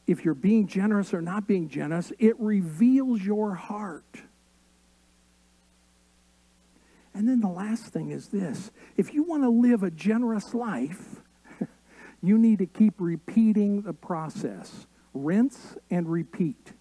if 0.07 0.25
you're 0.25 0.35
being 0.35 0.67
generous 0.67 1.15
or 1.15 1.23
not 1.23 1.47
being 1.47 1.69
generous, 1.69 2.13
it 2.19 2.39
reveals 2.39 3.23
your 3.23 3.55
heart. 3.55 4.23
And 7.15 7.29
then 7.29 7.41
the 7.41 7.49
last 7.49 7.87
thing 7.87 8.11
is 8.11 8.29
this 8.29 8.71
if 8.97 9.15
you 9.15 9.23
want 9.23 9.43
to 9.43 9.49
live 9.49 9.83
a 9.83 9.91
generous 9.91 10.55
life, 10.55 11.21
you 12.23 12.39
need 12.39 12.59
to 12.59 12.67
keep 12.67 12.95
repeating 12.99 13.83
the 13.83 13.93
process 13.93 14.87
rinse 15.15 15.77
and 15.91 16.09
repeat. 16.09 16.73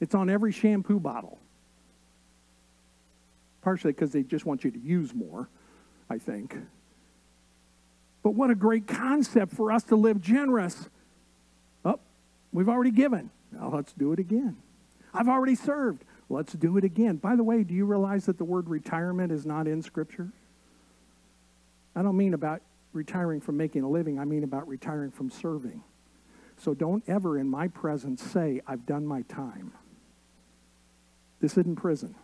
It's 0.00 0.14
on 0.14 0.28
every 0.28 0.52
shampoo 0.52 1.00
bottle. 1.00 1.38
Partially 3.62 3.92
because 3.92 4.10
they 4.10 4.22
just 4.22 4.44
want 4.44 4.64
you 4.64 4.70
to 4.70 4.78
use 4.78 5.14
more, 5.14 5.48
I 6.10 6.18
think. 6.18 6.56
But 8.22 8.34
what 8.34 8.50
a 8.50 8.54
great 8.54 8.86
concept 8.86 9.54
for 9.54 9.72
us 9.72 9.82
to 9.84 9.96
live 9.96 10.20
generous. 10.20 10.88
Oh, 11.84 11.98
we've 12.52 12.68
already 12.68 12.90
given. 12.90 13.30
Now 13.50 13.70
let's 13.72 13.92
do 13.92 14.12
it 14.12 14.18
again. 14.18 14.56
I've 15.14 15.28
already 15.28 15.54
served. 15.54 16.04
Let's 16.28 16.52
do 16.54 16.76
it 16.76 16.84
again. 16.84 17.16
By 17.16 17.36
the 17.36 17.44
way, 17.44 17.62
do 17.62 17.74
you 17.74 17.84
realize 17.84 18.26
that 18.26 18.38
the 18.38 18.44
word 18.44 18.68
retirement 18.68 19.32
is 19.32 19.44
not 19.44 19.66
in 19.66 19.82
Scripture? 19.82 20.28
I 21.94 22.02
don't 22.02 22.16
mean 22.16 22.34
about 22.34 22.62
retiring 22.92 23.40
from 23.40 23.56
making 23.56 23.82
a 23.82 23.88
living, 23.88 24.18
I 24.18 24.24
mean 24.24 24.44
about 24.44 24.68
retiring 24.68 25.10
from 25.10 25.30
serving. 25.30 25.82
So 26.58 26.74
don't 26.74 27.02
ever 27.08 27.38
in 27.38 27.48
my 27.48 27.68
presence 27.68 28.22
say, 28.22 28.60
I've 28.66 28.86
done 28.86 29.06
my 29.06 29.22
time. 29.22 29.72
This 31.40 31.52
isn't 31.58 31.76
prison. 31.76 32.14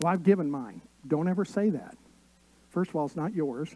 Well, 0.00 0.12
I've 0.12 0.22
given 0.22 0.50
mine. 0.50 0.80
Don't 1.06 1.28
ever 1.28 1.44
say 1.44 1.70
that. 1.70 1.96
First 2.70 2.90
of 2.90 2.96
all, 2.96 3.06
it's 3.06 3.16
not 3.16 3.34
yours. 3.34 3.74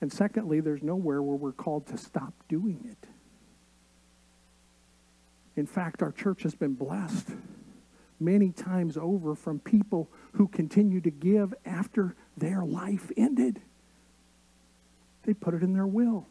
And 0.00 0.12
secondly, 0.12 0.60
there's 0.60 0.82
nowhere 0.82 1.22
where 1.22 1.36
we're 1.36 1.52
called 1.52 1.86
to 1.88 1.98
stop 1.98 2.32
doing 2.48 2.86
it. 2.88 3.08
In 5.56 5.66
fact, 5.66 6.02
our 6.02 6.12
church 6.12 6.44
has 6.44 6.54
been 6.54 6.74
blessed 6.74 7.30
many 8.20 8.50
times 8.50 8.96
over 8.96 9.34
from 9.34 9.58
people 9.58 10.08
who 10.32 10.48
continue 10.48 11.00
to 11.00 11.10
give 11.10 11.52
after 11.66 12.14
their 12.36 12.64
life 12.64 13.10
ended. 13.16 13.60
They 15.24 15.34
put 15.34 15.54
it 15.54 15.62
in 15.62 15.72
their 15.72 15.86
will. 15.86 16.26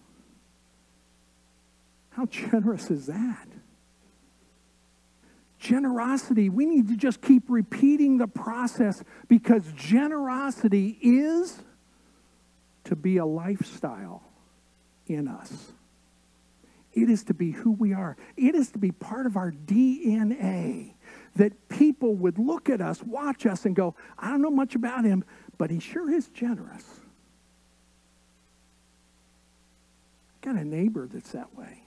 How 2.11 2.25
generous 2.25 2.89
is 2.89 3.05
that? 3.07 3.47
Generosity, 5.59 6.49
we 6.49 6.65
need 6.65 6.87
to 6.89 6.95
just 6.95 7.21
keep 7.21 7.43
repeating 7.47 8.17
the 8.17 8.27
process 8.27 9.03
because 9.27 9.63
generosity 9.75 10.97
is 11.01 11.61
to 12.83 12.95
be 12.95 13.17
a 13.17 13.25
lifestyle 13.25 14.23
in 15.07 15.27
us. 15.27 15.71
It 16.93 17.09
is 17.09 17.23
to 17.25 17.33
be 17.33 17.51
who 17.51 17.71
we 17.71 17.93
are. 17.93 18.17
It 18.35 18.55
is 18.55 18.71
to 18.71 18.79
be 18.79 18.91
part 18.91 19.25
of 19.25 19.35
our 19.35 19.51
DNA 19.51 20.93
that 21.35 21.69
people 21.69 22.15
would 22.15 22.39
look 22.39 22.69
at 22.69 22.81
us, 22.81 23.03
watch 23.03 23.45
us, 23.45 23.65
and 23.65 23.75
go, 23.75 23.95
I 24.17 24.29
don't 24.29 24.41
know 24.41 24.49
much 24.49 24.75
about 24.75 25.05
him, 25.05 25.23
but 25.57 25.69
he 25.69 25.79
sure 25.79 26.11
is 26.11 26.27
generous. 26.29 26.83
I 30.41 30.45
got 30.45 30.55
a 30.55 30.65
neighbor 30.65 31.07
that's 31.11 31.31
that 31.31 31.55
way. 31.55 31.83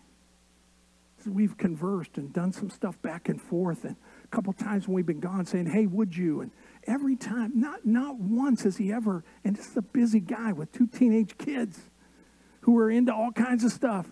We've 1.27 1.57
conversed 1.57 2.17
and 2.17 2.33
done 2.33 2.53
some 2.53 2.71
stuff 2.71 3.01
back 3.03 3.29
and 3.29 3.41
forth, 3.41 3.85
and 3.85 3.97
a 4.25 4.29
couple 4.29 4.53
times 4.53 4.87
when 4.87 4.95
we've 4.95 5.07
been 5.07 5.21
gone 5.21 5.47
saying, 5.47 5.67
Hey, 5.67 5.87
would 5.87 6.17
you? 6.17 6.41
And 6.41 6.51
every 6.87 7.17
time, 7.17 7.53
not, 7.55 7.85
not 7.85 8.17
once 8.17 8.63
has 8.63 8.77
he 8.77 8.93
ever, 8.93 9.25
and 9.45 9.57
this 9.57 9.69
is 9.69 9.77
a 9.77 9.83
busy 9.83 10.21
guy 10.21 10.53
with 10.53 10.73
two 10.73 10.87
teenage 10.87 11.37
kids 11.39 11.79
who 12.63 12.79
are 12.79 12.91
into 12.91 13.15
all 13.15 13.33
kinds 13.33 13.65
of 13.65 13.73
stuff. 13.73 14.07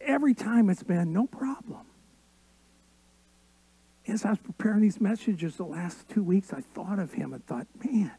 Every 0.00 0.34
time 0.34 0.70
it's 0.70 0.82
been 0.82 1.12
no 1.12 1.26
problem. 1.26 1.80
As 4.06 4.24
I 4.24 4.30
was 4.30 4.38
preparing 4.38 4.80
these 4.80 5.00
messages 5.00 5.56
the 5.56 5.64
last 5.64 6.08
two 6.08 6.22
weeks, 6.22 6.52
I 6.52 6.62
thought 6.62 6.98
of 6.98 7.12
him 7.12 7.34
and 7.34 7.44
thought, 7.46 7.66
man, 7.84 8.12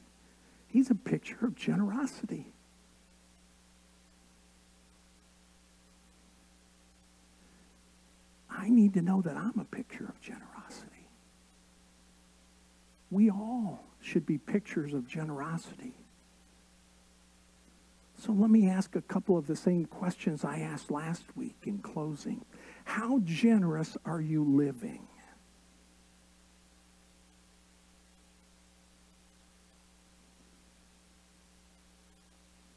he's 0.67 0.91
a 0.91 0.95
picture 0.95 1.37
of 1.43 1.55
generosity. 1.55 2.53
I 8.69 8.71
need 8.71 8.93
to 8.93 9.01
know 9.01 9.19
that 9.23 9.35
I'm 9.35 9.57
a 9.59 9.65
picture 9.65 10.05
of 10.05 10.21
generosity. 10.21 11.09
We 13.09 13.31
all 13.31 13.83
should 13.99 14.27
be 14.27 14.37
pictures 14.37 14.93
of 14.93 15.07
generosity. 15.07 15.95
So 18.15 18.31
let 18.31 18.51
me 18.51 18.69
ask 18.69 18.95
a 18.95 19.01
couple 19.01 19.39
of 19.39 19.47
the 19.47 19.55
same 19.55 19.85
questions 19.85 20.45
I 20.45 20.59
asked 20.59 20.91
last 20.91 21.35
week 21.35 21.55
in 21.63 21.79
closing. 21.79 22.45
How 22.83 23.21
generous 23.23 23.97
are 24.05 24.21
you 24.21 24.43
living? 24.43 25.07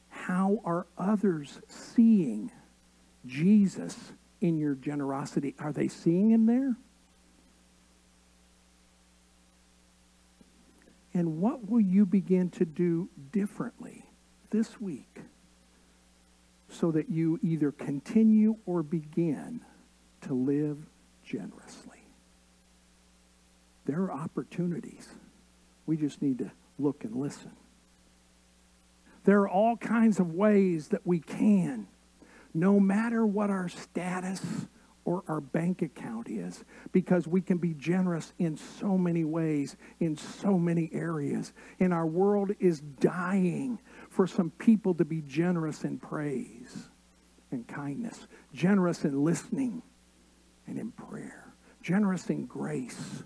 How 0.08 0.62
are 0.64 0.86
others 0.96 1.60
seeing 1.68 2.50
Jesus 3.26 4.12
in 4.42 4.58
your 4.58 4.74
generosity? 4.74 5.54
Are 5.58 5.72
they 5.72 5.88
seeing 5.88 6.30
him 6.30 6.46
there? 6.46 6.76
And 11.14 11.40
what 11.40 11.68
will 11.68 11.80
you 11.80 12.04
begin 12.04 12.50
to 12.50 12.64
do 12.64 13.08
differently 13.32 14.04
this 14.50 14.80
week 14.80 15.20
so 16.68 16.90
that 16.90 17.10
you 17.10 17.38
either 17.42 17.70
continue 17.70 18.56
or 18.66 18.82
begin 18.82 19.60
to 20.22 20.34
live 20.34 20.78
generously? 21.24 22.04
There 23.84 24.02
are 24.02 24.12
opportunities. 24.12 25.08
We 25.86 25.96
just 25.96 26.22
need 26.22 26.38
to 26.38 26.50
look 26.78 27.04
and 27.04 27.14
listen. 27.14 27.52
There 29.24 29.40
are 29.40 29.48
all 29.48 29.76
kinds 29.76 30.18
of 30.18 30.32
ways 30.32 30.88
that 30.88 31.06
we 31.06 31.20
can, 31.20 31.86
no 32.54 32.78
matter 32.78 33.24
what 33.26 33.50
our 33.50 33.68
status 33.68 34.42
or 35.04 35.24
our 35.26 35.40
bank 35.40 35.82
account 35.82 36.28
is 36.28 36.64
because 36.92 37.26
we 37.26 37.40
can 37.40 37.58
be 37.58 37.74
generous 37.74 38.32
in 38.38 38.56
so 38.56 38.96
many 38.96 39.24
ways, 39.24 39.76
in 40.00 40.16
so 40.16 40.58
many 40.58 40.88
areas. 40.92 41.52
And 41.80 41.92
our 41.92 42.06
world 42.06 42.52
is 42.60 42.80
dying 42.80 43.80
for 44.10 44.26
some 44.26 44.50
people 44.50 44.94
to 44.94 45.04
be 45.04 45.22
generous 45.22 45.84
in 45.84 45.98
praise 45.98 46.88
and 47.50 47.66
kindness, 47.66 48.26
generous 48.54 49.04
in 49.04 49.24
listening 49.24 49.82
and 50.66 50.78
in 50.78 50.92
prayer, 50.92 51.52
generous 51.82 52.30
in 52.30 52.46
grace 52.46 53.24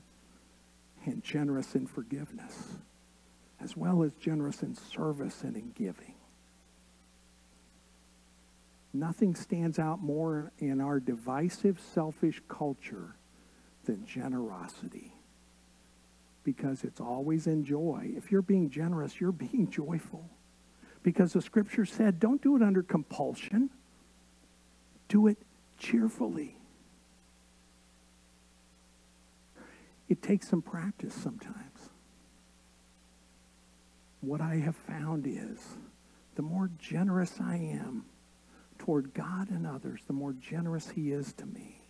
and 1.04 1.22
generous 1.22 1.74
in 1.74 1.86
forgiveness, 1.86 2.78
as 3.60 3.76
well 3.76 4.02
as 4.02 4.12
generous 4.14 4.62
in 4.62 4.74
service 4.74 5.42
and 5.42 5.56
in 5.56 5.70
giving. 5.72 6.15
Nothing 8.98 9.34
stands 9.34 9.78
out 9.78 10.02
more 10.02 10.52
in 10.58 10.80
our 10.80 11.00
divisive, 11.00 11.78
selfish 11.80 12.40
culture 12.48 13.14
than 13.84 14.06
generosity 14.06 15.12
because 16.44 16.82
it's 16.82 17.00
always 17.00 17.46
in 17.46 17.64
joy. 17.64 18.12
If 18.16 18.30
you're 18.30 18.40
being 18.40 18.70
generous, 18.70 19.20
you're 19.20 19.32
being 19.50 19.68
joyful. 19.68 20.30
Because 21.02 21.34
the 21.34 21.42
scripture 21.42 21.84
said, 21.84 22.18
don't 22.18 22.40
do 22.40 22.56
it 22.56 22.62
under 22.62 22.82
compulsion, 22.82 23.68
do 25.08 25.26
it 25.26 25.36
cheerfully. 25.78 26.56
It 30.08 30.22
takes 30.22 30.48
some 30.48 30.62
practice 30.62 31.14
sometimes. 31.14 31.90
What 34.20 34.40
I 34.40 34.56
have 34.56 34.76
found 34.76 35.26
is 35.26 35.60
the 36.34 36.42
more 36.42 36.70
generous 36.78 37.34
I 37.40 37.56
am, 37.56 38.04
toward 38.86 39.12
God 39.14 39.50
and 39.50 39.66
others, 39.66 40.00
the 40.06 40.12
more 40.12 40.32
generous 40.32 40.90
He 40.90 41.10
is 41.10 41.32
to 41.34 41.46
me. 41.46 41.82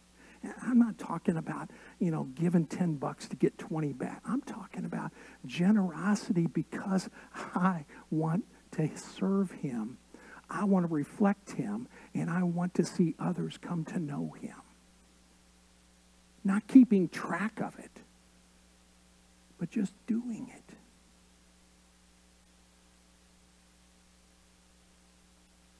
I'm 0.62 0.78
not 0.78 0.96
talking 0.96 1.36
about, 1.36 1.70
you 1.98 2.10
know, 2.10 2.24
giving 2.34 2.66
10 2.66 2.94
bucks 2.94 3.28
to 3.28 3.36
get 3.36 3.58
20 3.58 3.92
back. 3.92 4.22
I'm 4.26 4.40
talking 4.40 4.86
about 4.86 5.12
generosity 5.44 6.46
because 6.46 7.10
I 7.54 7.84
want 8.10 8.44
to 8.72 8.88
serve 8.96 9.50
him. 9.50 9.98
I 10.48 10.64
want 10.64 10.88
to 10.88 10.94
reflect 10.94 11.52
him 11.52 11.88
and 12.14 12.30
I 12.30 12.44
want 12.44 12.74
to 12.74 12.84
see 12.84 13.14
others 13.18 13.58
come 13.60 13.84
to 13.86 13.98
know 13.98 14.34
him. 14.40 14.56
Not 16.44 16.66
keeping 16.68 17.08
track 17.08 17.60
of 17.60 17.78
it, 17.78 17.90
but 19.58 19.68
just 19.70 19.92
doing 20.06 20.50
it. 20.54 20.76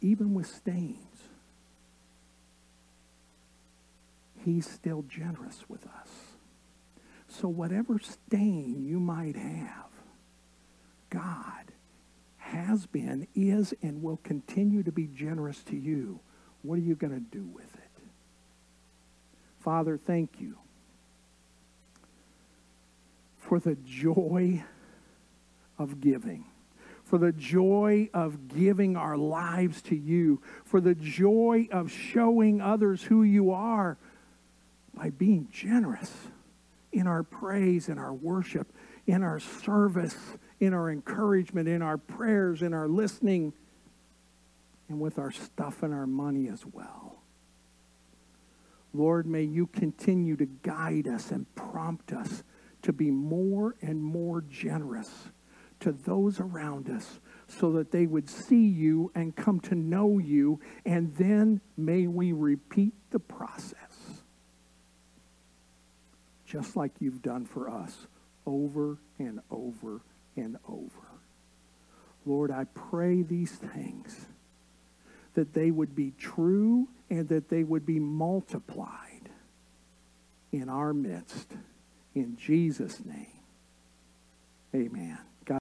Even 0.00 0.34
with 0.34 0.46
stains, 0.46 1.05
he's 4.46 4.70
still 4.70 5.02
generous 5.02 5.64
with 5.68 5.84
us. 5.86 6.08
So, 7.28 7.48
whatever 7.48 7.98
stain 7.98 8.86
you 8.86 9.00
might 9.00 9.34
have, 9.34 9.90
God 11.10 11.72
has 12.38 12.86
been, 12.86 13.26
is, 13.34 13.74
and 13.82 14.02
will 14.02 14.20
continue 14.22 14.84
to 14.84 14.92
be 14.92 15.08
generous 15.08 15.62
to 15.64 15.76
you. 15.76 16.20
What 16.62 16.76
are 16.76 16.82
you 16.82 16.94
going 16.94 17.12
to 17.12 17.20
do 17.20 17.44
with 17.44 17.74
it? 17.74 17.80
Father, 19.58 19.98
thank 19.98 20.40
you 20.40 20.56
for 23.36 23.58
the 23.58 23.76
joy 23.84 24.64
of 25.76 26.00
giving, 26.00 26.44
for 27.04 27.18
the 27.18 27.32
joy 27.32 28.08
of 28.14 28.46
giving 28.46 28.96
our 28.96 29.16
lives 29.16 29.82
to 29.82 29.96
you, 29.96 30.40
for 30.64 30.80
the 30.80 30.94
joy 30.94 31.66
of 31.72 31.90
showing 31.90 32.60
others 32.60 33.02
who 33.02 33.24
you 33.24 33.50
are 33.50 33.98
by 34.96 35.10
being 35.10 35.48
generous 35.52 36.12
in 36.92 37.06
our 37.06 37.22
praise 37.22 37.88
and 37.88 38.00
our 38.00 38.14
worship, 38.14 38.72
in 39.06 39.22
our 39.22 39.38
service, 39.38 40.16
in 40.58 40.72
our 40.72 40.90
encouragement, 40.90 41.68
in 41.68 41.82
our 41.82 41.98
prayers, 41.98 42.62
in 42.62 42.72
our 42.72 42.88
listening, 42.88 43.52
and 44.88 44.98
with 44.98 45.18
our 45.18 45.30
stuff 45.30 45.82
and 45.82 45.92
our 45.92 46.06
money 46.06 46.48
as 46.48 46.64
well. 46.64 47.22
Lord, 48.94 49.26
may 49.26 49.42
you 49.42 49.66
continue 49.66 50.36
to 50.36 50.46
guide 50.46 51.06
us 51.06 51.30
and 51.30 51.52
prompt 51.54 52.12
us 52.12 52.42
to 52.82 52.92
be 52.92 53.10
more 53.10 53.76
and 53.82 54.02
more 54.02 54.40
generous 54.40 55.10
to 55.80 55.92
those 55.92 56.40
around 56.40 56.88
us 56.88 57.20
so 57.46 57.72
that 57.72 57.90
they 57.90 58.06
would 58.06 58.30
see 58.30 58.66
you 58.66 59.10
and 59.14 59.36
come 59.36 59.60
to 59.60 59.74
know 59.74 60.18
you, 60.18 60.58
and 60.86 61.14
then 61.16 61.60
may 61.76 62.06
we 62.06 62.32
repeat 62.32 62.94
the 63.10 63.18
process 63.18 63.85
just 66.46 66.76
like 66.76 66.92
you've 67.00 67.22
done 67.22 67.44
for 67.44 67.68
us 67.68 68.06
over 68.46 68.98
and 69.18 69.40
over 69.50 70.00
and 70.36 70.56
over. 70.68 70.90
Lord, 72.24 72.50
I 72.50 72.64
pray 72.64 73.22
these 73.22 73.52
things 73.52 74.26
that 75.34 75.52
they 75.52 75.70
would 75.70 75.94
be 75.94 76.12
true 76.18 76.88
and 77.10 77.28
that 77.28 77.48
they 77.48 77.62
would 77.62 77.84
be 77.84 78.00
multiplied 78.00 79.30
in 80.52 80.68
our 80.68 80.92
midst. 80.92 81.52
In 82.14 82.36
Jesus' 82.36 83.04
name, 83.04 83.26
amen. 84.74 85.18